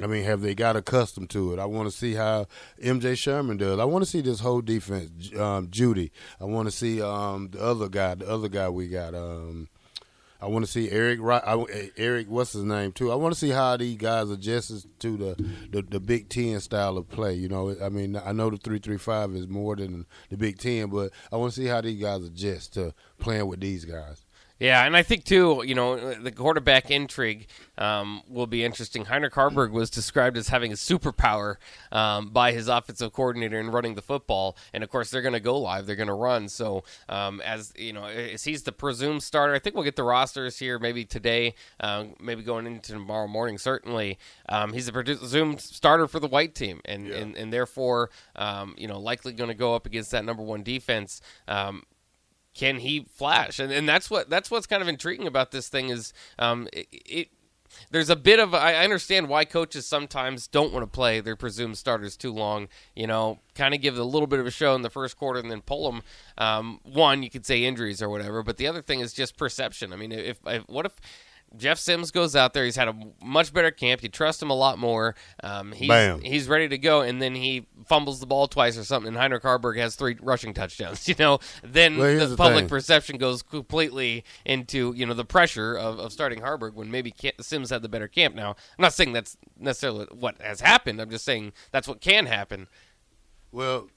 I 0.02 0.08
mean, 0.08 0.24
have 0.26 0.42
they 0.42 0.54
got 0.54 0.76
accustomed 0.76 1.30
to 1.32 1.54
it? 1.54 1.60
I 1.60 1.66
want 1.66 1.90
to 1.90 1.96
see 1.96 2.16
how 2.16 2.48
MJ 2.84 3.18
Sherman 3.18 3.58
does. 3.58 3.80
I 3.80 3.86
want 3.86 4.04
to 4.04 4.10
see 4.10 4.20
this 4.20 4.42
whole 4.42 4.62
defense. 4.62 5.34
Um, 5.38 5.70
Judy. 5.70 6.12
I 6.40 6.44
want 6.46 6.68
to 6.68 6.72
see 6.72 7.02
um, 7.02 7.50
the 7.52 7.62
other 7.62 7.88
guy. 7.88 8.16
The 8.16 8.28
other 8.28 8.50
guy 8.50 8.70
we 8.70 8.90
got. 8.90 9.16
Um, 9.16 9.70
I 10.46 10.48
want 10.48 10.64
to 10.64 10.72
see 10.72 10.92
Eric. 10.92 11.22
I, 11.24 11.66
eh, 11.74 11.88
Eric, 11.98 12.28
what's 12.30 12.54
his 12.54 12.64
name 12.64 12.92
too? 12.92 13.12
I 13.12 13.16
want 13.16 13.34
to 13.34 13.40
see 13.40 13.50
how 13.50 13.78
these 13.78 13.98
guys 13.98 14.30
adjust 14.30 14.86
to 15.00 15.18
the, 15.18 15.36
the 15.72 15.82
the 15.82 16.00
Big 16.00 16.30
Ten 16.30 16.60
style 16.60 17.00
of 17.00 17.10
play. 17.10 17.34
You 17.34 17.50
know, 17.50 17.75
I 17.82 17.90
mean, 17.90 18.16
I 18.16 18.32
know 18.32 18.52
the 18.52 18.58
three 18.58 18.78
three 18.78 19.00
five 19.00 19.32
is 19.32 19.48
more 19.48 19.75
than 19.75 20.06
the 20.30 20.38
Big 20.38 20.60
Ten, 20.60 20.92
but 20.92 21.12
I 21.32 21.38
want 21.38 21.52
to 21.54 21.60
see 21.60 21.66
how 21.66 21.82
these 21.82 22.00
guys 22.00 22.24
adjust 22.24 22.75
to 22.75 22.94
playing 23.18 23.48
with 23.48 23.60
these 23.60 23.86
guys. 23.86 24.25
Yeah, 24.58 24.86
and 24.86 24.96
I 24.96 25.04
think 25.04 25.26
too, 25.26 25.64
you 25.66 25.76
know, 25.76 26.14
the 26.14 26.32
quarterback 26.32 26.90
intrigue 26.90 27.48
um, 27.78 28.22
will 28.30 28.48
be 28.48 28.64
interesting. 28.64 29.04
Heinrich 29.04 29.34
Haarberg 29.34 29.72
was 29.72 29.90
described 29.90 30.38
as 30.38 30.48
having 30.48 30.72
a 30.72 30.76
superpower 30.76 31.56
um, 31.92 32.30
by 32.30 32.54
his 32.54 32.70
offensive 32.70 33.12
coordinator 33.12 33.60
in 33.60 33.70
running 33.70 33.96
the 33.96 34.02
football, 34.02 34.56
and 34.74 34.82
of 34.82 34.90
course 34.90 35.12
they're 35.12 35.22
going 35.22 35.34
to 35.34 35.42
go 35.42 35.58
live, 35.60 35.86
they're 35.86 35.98
going 35.98 36.08
to 36.08 36.14
run. 36.14 36.48
So, 36.48 36.86
um, 37.10 37.42
as 37.42 37.74
you 37.76 37.92
know, 37.92 38.06
as 38.06 38.46
he's 38.46 38.64
the 38.64 38.72
presumed 38.72 39.24
starter, 39.24 39.54
I 39.54 39.60
think 39.60 39.76
we'll 39.76 39.84
get 39.84 39.98
the 39.98 40.04
rosters 40.04 40.58
here 40.58 40.80
maybe 40.80 41.04
today, 41.04 41.54
um, 41.82 42.16
maybe 42.22 42.42
going 42.42 42.66
into 42.66 42.94
tomorrow 42.94 43.28
morning. 43.28 43.58
Certainly, 43.58 44.18
um, 44.48 44.72
he's 44.72 44.86
the 44.86 44.94
presumed 44.94 45.60
starter 45.60 46.08
for 46.08 46.22
the 46.22 46.28
white 46.28 46.56
team, 46.56 46.80
and 46.86 47.08
and, 47.08 47.36
and 47.36 47.52
therefore, 47.52 48.10
um, 48.38 48.74
you 48.78 48.88
know, 48.88 49.00
likely 49.00 49.34
going 49.34 49.50
to 49.50 49.54
go 49.54 49.76
up 49.76 49.86
against 49.86 50.12
that 50.12 50.24
number 50.24 50.44
one 50.44 50.64
defense. 50.64 51.20
Can 52.56 52.80
he 52.80 53.06
flash? 53.14 53.60
And 53.60 53.72
and 53.72 53.88
that's 53.88 54.10
what 54.10 54.30
that's 54.30 54.50
what's 54.50 54.66
kind 54.66 54.82
of 54.82 54.88
intriguing 54.88 55.28
about 55.28 55.52
this 55.52 55.70
thing 55.70 55.90
is 55.90 56.14
um, 56.40 56.68
it, 56.74 56.88
it 56.92 57.30
there's 57.92 58.10
a 58.10 58.16
bit 58.16 58.40
of 58.40 58.54
I 58.54 58.76
understand 58.84 59.28
why 59.28 59.46
coaches 59.46 59.86
sometimes 59.86 60.48
don't 60.48 60.74
want 60.74 60.84
to 60.84 60.88
play 60.88 61.20
their 61.20 61.36
presumed 61.36 61.78
starters 61.78 62.16
too 62.16 62.32
long. 62.32 62.68
You 62.96 63.08
know, 63.08 63.40
kind 63.54 63.74
of 63.74 63.82
give 63.82 63.98
a 63.98 64.04
little 64.04 64.28
bit 64.28 64.40
of 64.40 64.46
a 64.46 64.52
show 64.52 64.74
in 64.76 64.82
the 64.82 64.90
first 64.90 65.18
quarter 65.18 65.40
and 65.40 65.52
then 65.52 65.62
pull 65.62 65.92
them. 65.92 66.02
Um, 66.38 66.80
one, 66.84 67.24
you 67.24 67.30
could 67.30 67.46
say 67.46 67.64
injuries 67.64 68.02
or 68.02 68.10
whatever, 68.10 68.42
but 68.42 68.58
the 68.58 68.68
other 68.68 68.82
thing 68.82 69.02
is 69.02 69.14
just 69.14 69.38
perception. 69.38 69.94
I 69.94 69.98
mean, 69.98 70.12
if, 70.12 70.40
if 70.46 70.64
what 70.68 70.86
if 70.86 70.94
Jeff 71.58 71.80
Sims 71.80 72.12
goes 72.12 72.36
out 72.36 72.54
there. 72.54 72.66
He's 72.66 72.75
had 72.75 72.90
a 72.90 72.96
much 73.24 73.54
better 73.54 73.72
camp. 73.72 74.04
You 74.04 74.10
trust 74.10 74.42
him 74.42 74.50
a 74.50 74.54
lot 74.56 74.78
more. 74.78 75.16
Um, 75.42 75.72
he's, 75.72 75.88
Bam. 75.88 76.20
he's 76.22 76.48
ready 76.50 76.68
to 76.68 76.78
go, 76.78 77.02
and 77.02 77.22
then 77.22 77.34
he 77.34 77.66
fumbles 77.86 78.20
the 78.20 78.25
ball 78.25 78.48
twice 78.48 78.78
or 78.78 78.84
something, 78.84 79.08
and 79.10 79.18
Heinrich 79.18 79.44
Haarberg 79.44 79.78
has 79.78 79.96
three 79.96 80.18
rushing 80.22 80.54
touchdowns. 80.54 81.08
You 81.16 81.16
know, 81.20 81.40
then 81.64 81.98
Well, 81.98 82.20
the, 82.20 82.25
the 82.28 82.36
public 82.36 82.64
thing. 82.64 82.70
perception 82.70 83.18
goes 83.18 83.42
completely 83.42 84.25
into 84.44 84.94
you 84.98 85.06
know 85.06 85.14
the 85.14 85.24
pressure 85.24 85.75
of, 85.78 85.98
of 86.00 86.12
starting 86.12 86.42
Haarberg 86.42 86.74
when 86.74 86.92
maybe 86.92 87.14
Sims 87.40 87.70
had 87.70 87.82
the 87.82 87.90
better 87.90 88.08
camp. 88.10 88.36
Now, 88.36 88.50
I'm 88.52 88.82
not 88.82 88.94
saying 88.94 89.14
that's 89.14 89.38
necessarily 89.58 90.08
what 90.12 90.42
has 90.42 90.60
happened. 90.62 91.00
I'm 91.00 91.10
just 91.10 91.24
saying 91.24 91.54
that's 91.72 91.88
what 91.88 92.02
can 92.02 92.25
happen. 92.25 92.68
Well, 93.52 93.88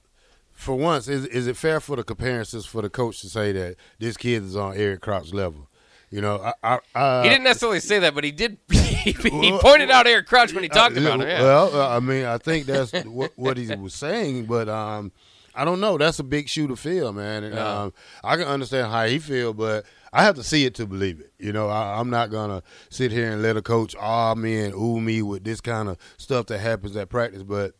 for 0.52 0.76
once, 0.76 1.08
is 1.08 1.26
is 1.26 1.46
it 1.46 1.56
fair 1.56 1.80
for 1.80 1.96
the 1.96 2.04
comparisons 2.04 2.66
for 2.66 2.82
the 2.82 2.90
coach 2.90 3.20
to 3.22 3.28
say 3.28 3.50
that 3.52 3.76
this 3.98 4.16
kid 4.16 4.44
is 4.44 4.54
on 4.54 4.76
Eric 4.76 5.00
Crouch 5.00 5.32
level? 5.32 5.68
You 6.10 6.22
know, 6.22 6.40
I, 6.40 6.52
I, 6.62 6.78
I 6.94 7.22
He 7.22 7.28
didn't 7.28 7.44
necessarily 7.44 7.80
say 7.80 7.98
that, 7.98 8.14
but 8.14 8.24
he 8.24 8.32
did. 8.32 8.58
he 8.70 9.12
pointed 9.60 9.90
out 9.90 10.06
Eric 10.06 10.26
Crouch 10.26 10.54
when 10.54 10.62
he 10.62 10.68
talked 10.68 10.96
about 10.96 11.20
him. 11.20 11.28
Yeah. 11.28 11.42
Well, 11.42 11.74
uh, 11.80 11.96
I 11.96 12.00
mean, 12.00 12.24
I 12.24 12.38
think 12.38 12.66
that's 12.66 12.92
what, 13.04 13.32
what 13.36 13.56
he 13.58 13.74
was 13.74 13.94
saying, 13.94 14.46
but 14.46 14.68
um, 14.68 15.12
I 15.54 15.64
don't 15.64 15.80
know. 15.80 15.98
That's 15.98 16.18
a 16.18 16.24
big 16.24 16.48
shoe 16.48 16.66
to 16.68 16.76
fill, 16.76 17.12
man. 17.12 17.44
And 17.44 17.58
um, 17.58 17.92
I 18.24 18.36
can 18.36 18.46
understand 18.46 18.90
how 18.90 19.04
he 19.06 19.18
feel, 19.18 19.52
but 19.52 19.84
I 20.12 20.22
have 20.22 20.36
to 20.36 20.42
see 20.42 20.64
it 20.64 20.74
to 20.76 20.86
believe 20.86 21.20
it. 21.20 21.32
You 21.38 21.52
know, 21.52 21.68
I, 21.68 22.00
I'm 22.00 22.08
not 22.08 22.30
gonna 22.30 22.62
sit 22.88 23.12
here 23.12 23.30
and 23.30 23.42
let 23.42 23.56
a 23.58 23.62
coach 23.62 23.94
ah 24.00 24.34
me 24.34 24.60
and 24.60 24.74
ooh 24.74 25.00
me 25.00 25.20
with 25.20 25.44
this 25.44 25.60
kind 25.60 25.90
of 25.90 25.98
stuff 26.16 26.46
that 26.46 26.58
happens 26.58 26.96
at 26.96 27.08
practice, 27.08 27.42
but. 27.42 27.74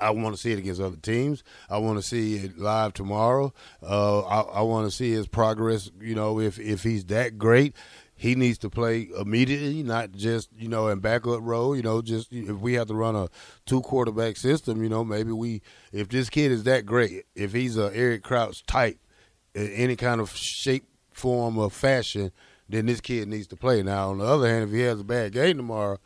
I 0.00 0.10
want 0.10 0.34
to 0.34 0.40
see 0.40 0.52
it 0.52 0.58
against 0.58 0.80
other 0.80 0.96
teams. 0.96 1.42
I 1.68 1.78
want 1.78 1.98
to 1.98 2.02
see 2.02 2.36
it 2.36 2.58
live 2.58 2.94
tomorrow. 2.94 3.52
Uh, 3.82 4.20
I, 4.20 4.40
I 4.40 4.60
want 4.62 4.86
to 4.86 4.90
see 4.90 5.10
his 5.10 5.26
progress. 5.26 5.90
You 6.00 6.14
know, 6.14 6.40
if 6.40 6.58
if 6.58 6.82
he's 6.82 7.04
that 7.06 7.38
great, 7.38 7.76
he 8.16 8.34
needs 8.34 8.58
to 8.58 8.70
play 8.70 9.08
immediately, 9.18 9.82
not 9.82 10.12
just 10.12 10.50
you 10.56 10.68
know 10.68 10.88
in 10.88 11.00
backup 11.00 11.40
role. 11.42 11.76
You 11.76 11.82
know, 11.82 12.02
just 12.02 12.32
if 12.32 12.56
we 12.56 12.74
have 12.74 12.88
to 12.88 12.94
run 12.94 13.16
a 13.16 13.28
two 13.66 13.80
quarterback 13.82 14.36
system, 14.36 14.82
you 14.82 14.88
know, 14.88 15.04
maybe 15.04 15.32
we 15.32 15.62
if 15.92 16.08
this 16.08 16.30
kid 16.30 16.52
is 16.52 16.64
that 16.64 16.86
great, 16.86 17.24
if 17.34 17.52
he's 17.52 17.76
a 17.76 17.90
Eric 17.94 18.22
Crouch 18.22 18.64
type, 18.66 18.98
in 19.54 19.70
any 19.72 19.96
kind 19.96 20.20
of 20.20 20.34
shape, 20.36 20.84
form, 21.12 21.58
or 21.58 21.70
fashion, 21.70 22.32
then 22.68 22.86
this 22.86 23.00
kid 23.00 23.28
needs 23.28 23.46
to 23.48 23.56
play. 23.56 23.82
Now, 23.82 24.10
on 24.10 24.18
the 24.18 24.24
other 24.24 24.48
hand, 24.48 24.64
if 24.64 24.70
he 24.70 24.80
has 24.80 25.00
a 25.00 25.04
bad 25.04 25.32
game 25.32 25.56
tomorrow. 25.56 25.98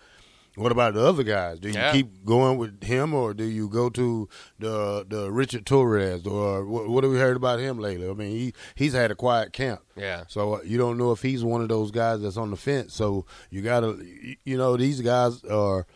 What 0.57 0.71
about 0.71 0.95
the 0.95 1.05
other 1.05 1.25
guys? 1.25 1.59
Do 1.59 1.69
you 1.69 1.75
Yeah. 1.75 1.91
keep 1.93 2.25
going 2.25 2.59
with 2.59 2.83
him, 2.85 3.13
or 3.13 3.35
do 3.35 3.45
you 3.45 3.69
go 3.69 3.91
to 3.91 4.29
the 4.61 5.05
the 5.09 5.31
Richard 5.33 5.67
Torres, 5.67 6.27
or 6.27 6.65
what, 6.65 6.89
what 6.89 7.03
have 7.03 7.13
we 7.13 7.19
heard 7.19 7.37
about 7.37 7.59
him 7.59 7.79
lately? 7.81 8.09
I 8.09 8.13
mean, 8.13 8.31
he 8.31 8.55
he's 8.77 8.93
had 8.93 9.11
a 9.11 9.15
quiet 9.17 9.53
camp, 9.53 9.81
Yeah. 9.97 10.25
so 10.29 10.55
uh, 10.55 10.61
you 10.65 10.79
don't 10.79 10.97
know 10.97 11.11
if 11.11 11.23
he's 11.23 11.43
one 11.43 11.61
of 11.61 11.69
those 11.69 11.91
guys 11.91 12.21
that's 12.23 12.37
on 12.37 12.51
the 12.51 12.57
fence. 12.57 12.95
So 12.95 13.27
you 13.51 13.63
gotta, 13.63 13.97
you- 14.05 14.37
you 14.45 14.57
know, 14.57 14.77
these 14.77 15.01
guys 15.01 15.43
are 15.45 15.87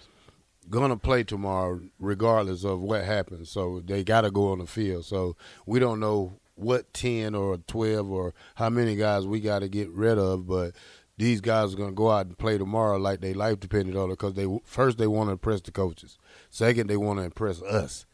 gonna 0.71 0.97
play 0.97 1.23
tomorrow, 1.25 1.81
regardless 2.01 2.65
of 2.65 2.81
what 2.81 3.05
happens. 3.05 3.51
So 3.51 3.81
they 3.87 4.03
gotta 4.05 4.31
go 4.31 4.49
on 4.53 4.59
the 4.59 4.67
field. 4.67 5.05
So 5.05 5.37
we 5.67 5.79
don't 5.79 6.01
know 6.01 6.41
what 6.57 6.93
ten 6.93 7.37
or 7.37 7.57
twelve 7.59 8.11
or 8.11 8.35
how 8.57 8.69
many 8.69 8.97
guys 8.97 9.25
we 9.25 9.39
got 9.41 9.61
to 9.61 9.69
get 9.69 9.89
rid 9.91 10.19
of, 10.19 10.45
but 10.49 10.73
these 11.19 11.41
guys 11.41 11.75
are 11.75 11.77
going 11.77 11.91
to 11.91 11.95
go 11.95 12.11
out 12.11 12.27
and 12.27 12.39
play 12.39 12.57
tomorrow 12.57 12.97
like 12.97 13.21
their 13.21 13.35
life 13.35 13.61
depended 13.61 13.97
on 13.97 14.09
it 14.11 14.15
because 14.15 14.35
they 14.35 14.47
first 14.65 14.99
they 14.99 15.07
want 15.07 15.29
to 15.29 15.33
impress 15.33 15.61
the 15.61 15.73
coaches, 15.73 16.17
second 16.49 16.89
they 16.89 16.97
want 16.97 17.19
to 17.19 17.25
impress 17.25 17.61
us. 17.63 18.07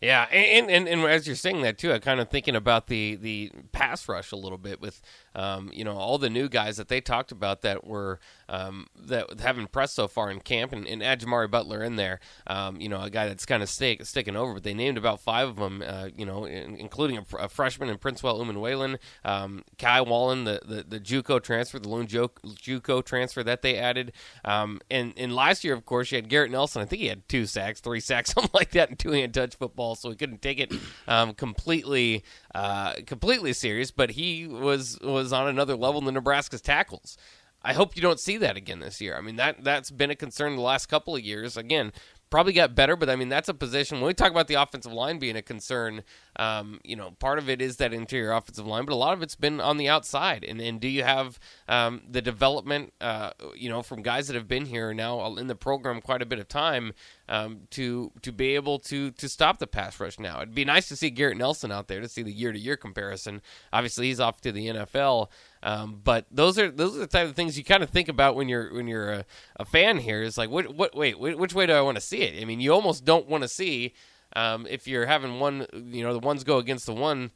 Yeah, 0.00 0.26
and, 0.32 0.70
and 0.70 0.88
and 0.88 1.02
as 1.02 1.26
you're 1.26 1.36
saying 1.36 1.60
that 1.62 1.76
too, 1.76 1.92
I'm 1.92 2.00
kind 2.00 2.20
of 2.20 2.30
thinking 2.30 2.56
about 2.56 2.86
the 2.88 3.16
the 3.16 3.52
pass 3.72 4.08
rush 4.08 4.32
a 4.32 4.36
little 4.36 4.58
bit 4.58 4.80
with, 4.80 5.02
um, 5.34 5.70
you 5.72 5.84
know, 5.84 5.96
all 5.96 6.18
the 6.18 6.30
new 6.30 6.48
guys 6.48 6.76
that 6.76 6.88
they 6.88 7.00
talked 7.00 7.32
about 7.32 7.62
that 7.62 7.86
were 7.86 8.18
um, 8.48 8.86
that 8.96 9.40
have 9.40 9.58
impressed 9.58 9.94
so 9.94 10.08
far 10.08 10.30
in 10.30 10.40
camp, 10.40 10.72
and, 10.72 10.86
and 10.86 11.02
add 11.02 11.20
Jimari 11.20 11.50
Butler 11.50 11.82
in 11.82 11.96
there, 11.96 12.20
um, 12.46 12.80
you 12.80 12.88
know, 12.88 13.00
a 13.00 13.10
guy 13.10 13.28
that's 13.28 13.46
kind 13.46 13.62
of 13.62 13.68
stick, 13.68 14.04
sticking 14.04 14.36
over. 14.36 14.54
But 14.54 14.64
they 14.64 14.74
named 14.74 14.98
about 14.98 15.20
five 15.20 15.48
of 15.48 15.56
them, 15.56 15.82
uh, 15.86 16.08
you 16.16 16.26
know, 16.26 16.44
in, 16.44 16.76
including 16.76 17.18
a, 17.18 17.36
a 17.36 17.48
freshman 17.48 17.88
in 17.88 17.98
Princewell 17.98 18.40
Umanmielen, 18.40 18.98
um, 19.24 19.64
Kai 19.78 20.00
Wallen, 20.00 20.44
the, 20.44 20.60
the 20.64 20.82
the 20.82 21.00
JUCO 21.00 21.42
transfer, 21.42 21.78
the 21.78 21.88
lone 21.88 22.06
JUCO 22.08 23.04
transfer 23.04 23.42
that 23.44 23.62
they 23.62 23.76
added, 23.76 24.12
um, 24.44 24.80
and 24.90 25.12
and 25.16 25.34
last 25.34 25.62
year, 25.62 25.74
of 25.74 25.84
course, 25.84 26.10
you 26.10 26.16
had 26.16 26.28
Garrett 26.28 26.50
Nelson. 26.50 26.82
I 26.82 26.86
think 26.86 27.02
he 27.02 27.08
had 27.08 27.28
two 27.28 27.46
sacks, 27.46 27.80
three 27.80 28.00
sacks, 28.00 28.30
something 28.34 28.50
like 28.52 28.72
that, 28.72 28.90
in 28.90 28.96
two 28.96 29.12
hand 29.12 29.34
touch 29.34 29.54
football, 29.54 29.94
so 29.94 30.10
he 30.10 30.16
couldn't 30.16 30.42
take 30.42 30.58
it 30.58 30.72
um, 31.06 31.34
completely 31.34 32.24
uh, 32.54 32.94
completely 33.06 33.52
serious. 33.52 33.90
But 33.90 34.10
he 34.10 34.46
was 34.46 34.98
was 35.00 35.19
on 35.32 35.48
another 35.48 35.76
level 35.76 36.00
than 36.00 36.14
Nebraska's 36.14 36.60
tackles. 36.60 37.16
I 37.62 37.74
hope 37.74 37.94
you 37.94 38.02
don't 38.02 38.20
see 38.20 38.38
that 38.38 38.56
again 38.56 38.80
this 38.80 39.00
year. 39.00 39.16
I 39.16 39.20
mean 39.20 39.36
that 39.36 39.62
that's 39.62 39.90
been 39.90 40.10
a 40.10 40.16
concern 40.16 40.56
the 40.56 40.62
last 40.62 40.86
couple 40.86 41.14
of 41.14 41.22
years. 41.22 41.56
Again, 41.56 41.92
probably 42.30 42.52
got 42.52 42.74
better, 42.74 42.96
but 42.96 43.10
I 43.10 43.16
mean 43.16 43.28
that's 43.28 43.48
a 43.48 43.54
position 43.54 43.98
when 43.98 44.06
we 44.06 44.14
talk 44.14 44.30
about 44.30 44.48
the 44.48 44.54
offensive 44.54 44.92
line 44.92 45.18
being 45.18 45.36
a 45.36 45.42
concern. 45.42 46.02
Um, 46.36 46.80
you 46.84 46.96
know, 46.96 47.10
part 47.18 47.38
of 47.38 47.48
it 47.50 47.60
is 47.60 47.76
that 47.76 47.92
interior 47.92 48.32
offensive 48.32 48.66
line, 48.66 48.84
but 48.84 48.94
a 48.94 48.96
lot 48.96 49.12
of 49.12 49.22
it's 49.22 49.34
been 49.34 49.60
on 49.60 49.76
the 49.76 49.88
outside. 49.88 50.44
And 50.44 50.60
and 50.60 50.80
do 50.80 50.88
you 50.88 51.02
have 51.02 51.38
um, 51.68 52.02
the 52.08 52.22
development? 52.22 52.92
Uh, 53.00 53.30
you 53.56 53.68
know, 53.68 53.82
from 53.82 54.02
guys 54.02 54.28
that 54.28 54.34
have 54.34 54.48
been 54.48 54.66
here 54.66 54.94
now 54.94 55.34
in 55.36 55.48
the 55.48 55.56
program 55.56 56.00
quite 56.00 56.22
a 56.22 56.26
bit 56.26 56.38
of 56.38 56.48
time 56.48 56.94
um, 57.28 57.62
to 57.70 58.12
to 58.22 58.32
be 58.32 58.54
able 58.54 58.78
to 58.78 59.10
to 59.12 59.28
stop 59.28 59.58
the 59.58 59.66
pass 59.66 59.98
rush. 59.98 60.18
Now 60.18 60.38
it'd 60.38 60.54
be 60.54 60.64
nice 60.64 60.88
to 60.88 60.96
see 60.96 61.10
Garrett 61.10 61.36
Nelson 61.36 61.72
out 61.72 61.88
there 61.88 62.00
to 62.00 62.08
see 62.08 62.22
the 62.22 62.32
year 62.32 62.52
to 62.52 62.58
year 62.58 62.76
comparison. 62.76 63.42
Obviously, 63.72 64.06
he's 64.06 64.20
off 64.20 64.40
to 64.42 64.52
the 64.52 64.68
NFL. 64.68 65.28
Um, 65.62 66.00
but 66.02 66.26
those 66.30 66.58
are 66.58 66.70
those 66.70 66.96
are 66.96 67.00
the 67.00 67.06
type 67.06 67.28
of 67.28 67.34
things 67.34 67.58
you 67.58 67.64
kind 67.64 67.82
of 67.82 67.90
think 67.90 68.08
about 68.08 68.34
when 68.34 68.48
you're 68.48 68.72
when 68.72 68.86
you're 68.86 69.12
a, 69.12 69.24
a 69.56 69.64
fan 69.64 69.98
here. 69.98 70.22
Is 70.22 70.38
like, 70.38 70.50
what 70.50 70.74
what 70.74 70.94
wait, 70.94 71.18
which 71.18 71.54
way 71.54 71.66
do 71.66 71.72
I 71.74 71.82
want 71.82 71.96
to 71.96 72.00
see 72.00 72.22
it? 72.22 72.40
I 72.40 72.44
mean, 72.44 72.60
you 72.60 72.72
almost 72.72 73.04
don't 73.04 73.28
want 73.28 73.42
to 73.42 73.48
see 73.48 73.94
um, 74.34 74.66
if 74.68 74.86
you're 74.86 75.06
having 75.06 75.40
one, 75.40 75.66
you 75.72 76.02
know, 76.02 76.12
the 76.12 76.18
ones 76.18 76.44
go 76.44 76.58
against 76.58 76.86
the 76.86 76.94
one. 76.94 77.30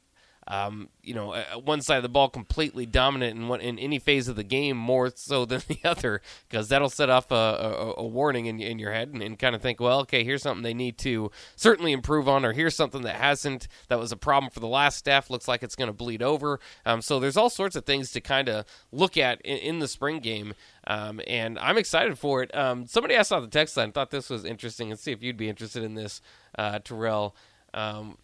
Um, 0.46 0.88
you 1.02 1.14
know, 1.14 1.32
uh, 1.32 1.44
one 1.58 1.80
side 1.80 1.96
of 1.96 2.02
the 2.02 2.08
ball 2.08 2.28
completely 2.28 2.86
dominant 2.86 3.38
in, 3.38 3.48
one, 3.48 3.60
in 3.60 3.78
any 3.78 3.98
phase 3.98 4.28
of 4.28 4.36
the 4.36 4.44
game 4.44 4.76
more 4.76 5.10
so 5.14 5.44
than 5.46 5.62
the 5.68 5.78
other, 5.84 6.20
because 6.48 6.68
that'll 6.68 6.90
set 6.90 7.10
off 7.10 7.30
a, 7.30 7.34
a, 7.34 7.94
a 7.98 8.06
warning 8.06 8.46
in, 8.46 8.60
in 8.60 8.78
your 8.78 8.92
head 8.92 9.08
and, 9.08 9.22
and 9.22 9.38
kind 9.38 9.54
of 9.54 9.62
think, 9.62 9.80
well, 9.80 10.00
okay, 10.00 10.24
here's 10.24 10.42
something 10.42 10.62
they 10.62 10.74
need 10.74 10.98
to 10.98 11.30
certainly 11.56 11.92
improve 11.92 12.28
on, 12.28 12.44
or 12.44 12.52
here's 12.52 12.76
something 12.76 13.02
that 13.02 13.16
hasn't, 13.16 13.68
that 13.88 13.98
was 13.98 14.12
a 14.12 14.16
problem 14.16 14.50
for 14.50 14.60
the 14.60 14.68
last 14.68 14.98
staff, 14.98 15.30
looks 15.30 15.48
like 15.48 15.62
it's 15.62 15.76
going 15.76 15.88
to 15.88 15.92
bleed 15.92 16.22
over. 16.22 16.60
Um, 16.84 17.00
so 17.00 17.18
there's 17.18 17.36
all 17.36 17.50
sorts 17.50 17.76
of 17.76 17.84
things 17.84 18.10
to 18.12 18.20
kind 18.20 18.48
of 18.48 18.66
look 18.92 19.16
at 19.16 19.40
in, 19.42 19.58
in 19.58 19.78
the 19.78 19.88
spring 19.88 20.20
game. 20.20 20.54
Um, 20.86 21.20
and 21.26 21.58
I'm 21.58 21.78
excited 21.78 22.18
for 22.18 22.42
it. 22.42 22.54
Um, 22.54 22.86
somebody 22.86 23.14
asked 23.14 23.32
on 23.32 23.42
the 23.42 23.48
text 23.48 23.76
line, 23.76 23.92
thought 23.92 24.10
this 24.10 24.28
was 24.28 24.44
interesting, 24.44 24.90
and 24.90 25.00
see 25.00 25.12
if 25.12 25.22
you'd 25.22 25.36
be 25.36 25.48
interested 25.48 25.82
in 25.82 25.94
this, 25.94 26.20
uh, 26.58 26.78
Terrell. 26.80 27.34
Um, 27.72 28.18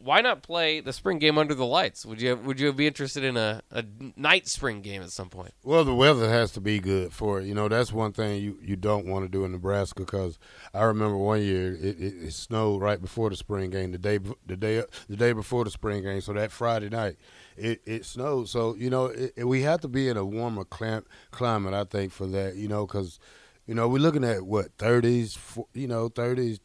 why 0.00 0.20
not 0.20 0.42
play 0.42 0.80
the 0.80 0.92
spring 0.92 1.18
game 1.18 1.38
under 1.38 1.54
the 1.54 1.66
lights? 1.66 2.06
Would 2.06 2.20
you 2.20 2.36
would 2.36 2.60
you 2.60 2.72
be 2.72 2.86
interested 2.86 3.24
in 3.24 3.36
a, 3.36 3.62
a 3.70 3.84
night 4.16 4.46
spring 4.46 4.80
game 4.80 5.02
at 5.02 5.10
some 5.10 5.28
point? 5.28 5.52
Well, 5.64 5.84
the 5.84 5.94
weather 5.94 6.28
has 6.28 6.52
to 6.52 6.60
be 6.60 6.78
good 6.78 7.12
for 7.12 7.40
it. 7.40 7.46
You 7.46 7.54
know, 7.54 7.68
that's 7.68 7.92
one 7.92 8.12
thing 8.12 8.40
you, 8.40 8.58
you 8.62 8.76
don't 8.76 9.06
want 9.06 9.24
to 9.24 9.28
do 9.28 9.44
in 9.44 9.52
Nebraska 9.52 10.00
because 10.00 10.38
I 10.72 10.82
remember 10.84 11.16
one 11.16 11.42
year 11.42 11.74
it, 11.74 12.00
it, 12.00 12.14
it, 12.26 12.32
snowed 12.32 12.80
right 12.80 13.00
before 13.00 13.30
the 13.30 13.36
spring 13.36 13.70
game, 13.70 13.90
the 13.90 13.98
day 13.98 14.18
the 14.46 14.56
day 14.56 14.84
the 15.08 15.16
day 15.16 15.32
before 15.32 15.64
the 15.64 15.70
spring 15.70 16.04
game. 16.04 16.20
So 16.20 16.32
that 16.32 16.52
Friday 16.52 16.88
night, 16.88 17.16
it, 17.56 17.82
it 17.84 18.04
snowed. 18.04 18.48
So 18.48 18.76
you 18.76 18.90
know, 18.90 19.06
it, 19.06 19.44
we 19.44 19.62
have 19.62 19.80
to 19.80 19.88
be 19.88 20.08
in 20.08 20.16
a 20.16 20.24
warmer 20.24 20.64
clim- 20.64 21.06
climate, 21.32 21.74
I 21.74 21.84
think, 21.84 22.12
for 22.12 22.26
that. 22.28 22.54
You 22.54 22.68
know, 22.68 22.86
because 22.86 23.18
you 23.66 23.74
know 23.74 23.88
we're 23.88 23.98
looking 23.98 24.24
at 24.24 24.42
what 24.42 24.76
30s, 24.78 25.64
you 25.74 25.88
know, 25.88 26.08
30s, 26.08 26.60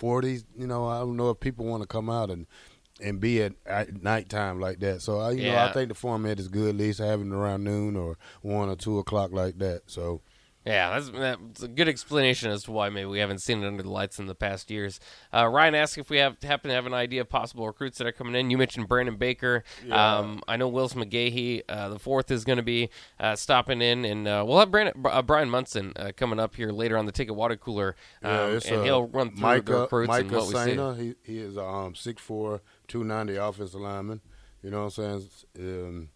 40s. 0.00 0.44
You 0.56 0.66
know, 0.66 0.86
I 0.86 1.00
don't 1.00 1.16
know 1.16 1.30
if 1.30 1.40
people 1.40 1.66
want 1.66 1.82
to 1.82 1.86
come 1.86 2.10
out 2.10 2.30
and 2.30 2.46
and 3.00 3.20
be 3.20 3.42
at, 3.42 3.52
at 3.66 4.02
nighttime 4.02 4.60
like 4.60 4.78
that. 4.80 5.02
So 5.02 5.18
I, 5.18 5.32
you 5.32 5.42
yeah. 5.42 5.52
know, 5.52 5.70
I 5.70 5.72
think 5.72 5.88
the 5.88 5.94
format 5.94 6.38
is 6.38 6.48
good. 6.48 6.70
At 6.70 6.76
least 6.76 7.00
having 7.00 7.32
around 7.32 7.64
noon 7.64 7.96
or 7.96 8.16
one 8.42 8.68
or 8.68 8.76
two 8.76 8.98
o'clock 8.98 9.32
like 9.32 9.58
that. 9.58 9.82
So 9.86 10.20
yeah, 10.66 10.90
that's, 10.90 11.10
that's, 11.10 11.62
a 11.62 11.68
good 11.68 11.88
explanation 11.88 12.50
as 12.50 12.62
to 12.64 12.72
why 12.72 12.88
maybe 12.88 13.04
we 13.04 13.18
haven't 13.18 13.42
seen 13.42 13.62
it 13.62 13.66
under 13.66 13.82
the 13.82 13.90
lights 13.90 14.18
in 14.18 14.26
the 14.26 14.34
past 14.34 14.70
years. 14.70 14.98
Uh, 15.32 15.46
Ryan 15.46 15.74
asked 15.74 15.98
if 15.98 16.08
we 16.08 16.16
have 16.18 16.40
happen 16.42 16.70
to 16.70 16.74
have 16.74 16.86
an 16.86 16.94
idea 16.94 17.20
of 17.20 17.28
possible 17.28 17.66
recruits 17.66 17.98
that 17.98 18.06
are 18.06 18.12
coming 18.12 18.34
in. 18.34 18.50
You 18.50 18.56
mentioned 18.56 18.88
Brandon 18.88 19.16
Baker. 19.16 19.62
Yeah. 19.84 20.18
Um, 20.18 20.42
I 20.48 20.56
know 20.56 20.68
Willis 20.68 20.94
McGahee, 20.94 21.62
uh, 21.68 21.90
the 21.90 21.98
fourth, 21.98 22.30
is 22.30 22.44
going 22.44 22.56
to 22.56 22.62
be 22.62 22.88
uh, 23.20 23.36
stopping 23.36 23.82
in, 23.82 24.06
and 24.06 24.26
uh, 24.26 24.42
we'll 24.46 24.58
have 24.58 24.70
Brandon, 24.70 24.94
uh, 25.04 25.20
Brian 25.20 25.50
Munson 25.50 25.92
uh, 25.96 26.12
coming 26.16 26.40
up 26.40 26.54
here 26.54 26.70
later 26.70 26.96
on 26.96 27.04
the 27.04 27.12
Ticket 27.12 27.34
Water 27.34 27.56
Cooler, 27.56 27.94
um, 28.22 28.32
yeah, 28.32 28.74
and 28.74 28.84
he'll 28.84 29.06
run 29.06 29.32
through 29.32 29.40
Micah, 29.40 29.64
the 29.64 29.80
recruits 29.80 30.08
Micah 30.08 30.20
and 30.22 30.32
what 30.32 30.44
Sainer, 30.44 30.96
we 30.96 31.02
see. 31.02 31.14
He, 31.24 31.32
he 31.32 31.38
is 31.40 31.58
um, 31.58 31.92
6'4", 31.92 32.60
290 32.88 33.36
offensive 33.36 33.80
lineman. 33.80 34.22
You 34.62 34.70
know 34.70 34.84
what 34.84 34.98
I'm 34.98 35.28
saying? 35.58 35.84
Um, 35.84 36.08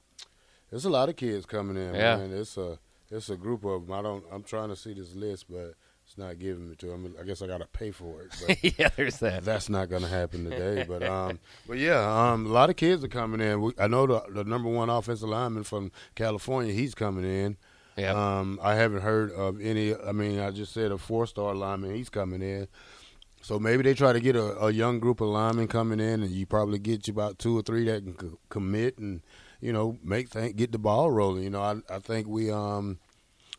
there's 0.71 0.87
a 0.87 0.91
lot 0.91 1.11
of 1.11 1.17
kids 1.17 1.45
coming 1.45 1.77
in. 1.77 1.95
Yeah. 1.95 2.17
Man. 2.17 2.33
It's 2.33 2.57
a 2.57 2.79
it's 3.11 3.31
a 3.31 3.37
group 3.37 3.65
of 3.65 3.87
them. 3.87 3.93
I 3.95 4.03
don't. 4.03 4.25
I'm 4.33 4.43
trying 4.43 4.69
to 4.69 4.77
see 4.77 4.93
this 4.95 5.15
list, 5.15 5.47
but 5.51 5.75
it's 6.07 6.17
not 6.17 6.39
giving 6.39 6.71
it 6.71 6.79
to 6.81 6.87
them. 6.87 7.15
I 7.21 7.25
guess 7.25 7.43
I 7.43 7.47
got 7.47 7.59
to 7.59 7.67
pay 7.67 7.91
for 7.91 8.23
it. 8.23 8.75
yeah, 8.79 8.89
there's 8.97 9.19
that. 9.19 9.45
That's 9.45 9.69
not 9.69 9.89
going 9.91 10.03
to 10.03 10.09
happen 10.09 10.49
today. 10.49 10.85
but 10.89 11.03
um, 11.03 11.39
but 11.67 11.79
yeah, 11.79 12.31
um, 12.33 12.47
a 12.47 12.49
lot 12.49 12.71
of 12.71 12.77
kids 12.77 13.05
are 13.05 13.09
coming 13.09 13.41
in. 13.41 13.61
We, 13.61 13.73
I 13.79 13.89
know 13.89 14.07
the 14.07 14.23
the 14.31 14.45
number 14.45 14.69
one 14.69 14.91
offensive 14.91 15.29
lineman 15.29 15.65
from 15.65 15.93
California. 16.15 16.73
He's 16.73 16.95
coming 16.95 17.25
in. 17.25 17.57
Yeah. 17.97 18.13
Um, 18.13 18.61
I 18.63 18.75
haven't 18.77 19.01
heard 19.03 19.33
of 19.33 19.61
any. 19.61 19.95
I 19.95 20.13
mean, 20.13 20.39
I 20.41 20.51
just 20.51 20.73
said 20.73 20.93
a 20.93 20.99
four 20.99 21.27
star 21.27 21.55
lineman. 21.55 21.95
He's 21.95 22.09
coming 22.11 22.43
in. 22.43 22.69
So 23.41 23.59
maybe 23.59 23.83
they 23.83 23.95
try 23.95 24.13
to 24.13 24.21
get 24.21 24.37
a, 24.37 24.59
a 24.59 24.71
young 24.71 24.99
group 24.99 25.21
of 25.21 25.29
linemen 25.29 25.69
coming 25.69 26.01
in, 26.01 26.23
and 26.23 26.31
you 26.31 26.47
probably 26.47 26.79
get 26.79 27.07
you 27.07 27.13
about 27.13 27.39
two 27.39 27.59
or 27.59 27.63
three 27.63 27.85
that 27.85 28.05
can 28.05 28.19
c- 28.19 28.37
commit 28.49 28.99
and 28.99 29.23
you 29.61 29.73
know, 29.73 29.99
make 30.03 30.31
th- 30.31 30.57
get 30.57 30.73
the 30.73 30.79
ball 30.79 31.11
rolling. 31.11 31.45
You 31.45 31.51
know, 31.51 31.63
I 31.63 31.77
I 31.95 31.99
think 31.99 32.27
we 32.27 32.51
um, 32.51 32.99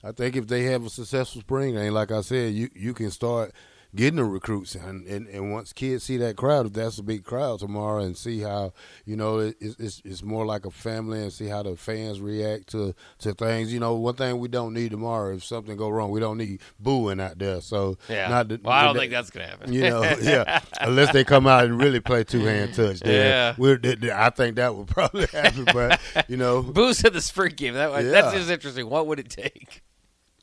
I 0.03 0.11
think 0.11 0.35
if 0.35 0.47
they 0.47 0.63
have 0.63 0.85
a 0.85 0.89
successful 0.89 1.41
spring 1.41 1.75
game, 1.75 1.93
like 1.93 2.11
I 2.11 2.21
said, 2.21 2.53
you 2.53 2.69
you 2.73 2.93
can 2.93 3.11
start 3.11 3.53
getting 3.95 4.17
the 4.17 4.23
recruits 4.23 4.75
and, 4.75 5.05
and, 5.07 5.27
and 5.29 5.51
once 5.51 5.73
kids 5.73 6.03
see 6.03 6.17
that 6.17 6.35
crowd 6.35 6.67
if 6.67 6.73
that's 6.73 6.99
a 6.99 7.03
big 7.03 7.23
crowd 7.23 7.59
tomorrow 7.59 8.03
and 8.03 8.15
see 8.15 8.39
how 8.39 8.71
you 9.03 9.15
know 9.15 9.39
it, 9.39 9.55
it's, 9.59 10.01
it's 10.05 10.21
more 10.21 10.45
like 10.45 10.65
a 10.65 10.71
family 10.71 11.21
and 11.21 11.33
see 11.33 11.47
how 11.47 11.63
the 11.63 11.75
fans 11.75 12.21
react 12.21 12.67
to 12.67 12.93
to 13.17 13.33
things. 13.33 13.73
You 13.73 13.79
know 13.79 13.95
one 13.95 14.15
thing 14.15 14.37
we 14.37 14.47
don't 14.47 14.73
need 14.73 14.91
tomorrow 14.91 15.33
if 15.35 15.43
something 15.43 15.75
go 15.75 15.89
wrong 15.89 16.11
we 16.11 16.19
don't 16.19 16.37
need 16.37 16.61
booing 16.79 17.19
out 17.19 17.39
there. 17.39 17.61
So 17.61 17.97
yeah. 18.07 18.27
not 18.27 18.49
well 18.63 18.73
I 18.73 18.85
don't 18.85 18.95
think 18.95 19.11
that's 19.11 19.31
gonna 19.31 19.47
happen. 19.47 19.73
you 19.73 19.81
know 19.81 20.03
yeah 20.21 20.61
unless 20.81 21.11
they 21.11 21.23
come 21.23 21.47
out 21.47 21.65
and 21.65 21.79
really 21.79 21.99
play 21.99 22.23
two 22.23 22.45
hand 22.45 22.75
touch 22.75 23.01
yeah. 23.03 23.55
we're, 23.57 23.79
I 24.13 24.29
think 24.29 24.57
that 24.57 24.75
would 24.75 24.87
probably 24.87 25.25
happen 25.27 25.65
but 25.65 25.99
you 26.27 26.37
know. 26.37 26.61
Booze 26.79 27.03
at 27.03 27.13
the 27.13 27.21
spring 27.21 27.55
game 27.55 27.73
that 27.73 27.91
yeah. 27.91 28.11
that's 28.11 28.33
just 28.33 28.51
interesting. 28.51 28.87
What 28.87 29.07
would 29.07 29.19
it 29.19 29.29
take? 29.29 29.81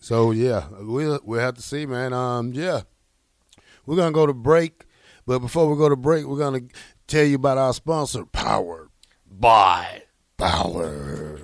So 0.01 0.33
yeah 0.33 0.67
we'll 0.81 1.21
we'll 1.23 1.41
have 1.41 1.55
to 1.55 1.63
see 1.63 1.87
man. 1.87 2.13
Um 2.13 2.53
yeah 2.53 2.83
we're 3.87 3.97
going 3.97 4.13
to 4.13 4.15
go 4.15 4.27
to 4.27 4.35
break, 4.35 4.85
but 5.27 5.39
before 5.39 5.69
we 5.69 5.77
go 5.77 5.89
to 5.89 5.97
break, 5.97 6.27
we're 6.27 6.39
going 6.39 6.69
to 6.69 6.77
tell 7.07 7.25
you 7.25 7.37
about 7.37 7.59
our 7.59 7.73
sponsor, 7.73 8.25
Power. 8.27 8.91
By 9.31 10.03
Power. 10.37 11.41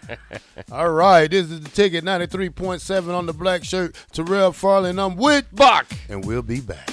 All 0.72 0.90
right, 0.90 1.30
this 1.30 1.50
is 1.50 1.60
the 1.60 1.68
ticket 1.68 2.04
93.7 2.04 3.14
on 3.14 3.26
the 3.26 3.32
black 3.32 3.64
shirt. 3.64 3.94
Terrell 4.12 4.52
Farley, 4.52 4.90
and 4.90 5.00
I'm 5.00 5.16
with 5.16 5.46
Buck. 5.52 5.86
And 6.08 6.24
we'll 6.24 6.42
be 6.42 6.60
back. 6.60 6.90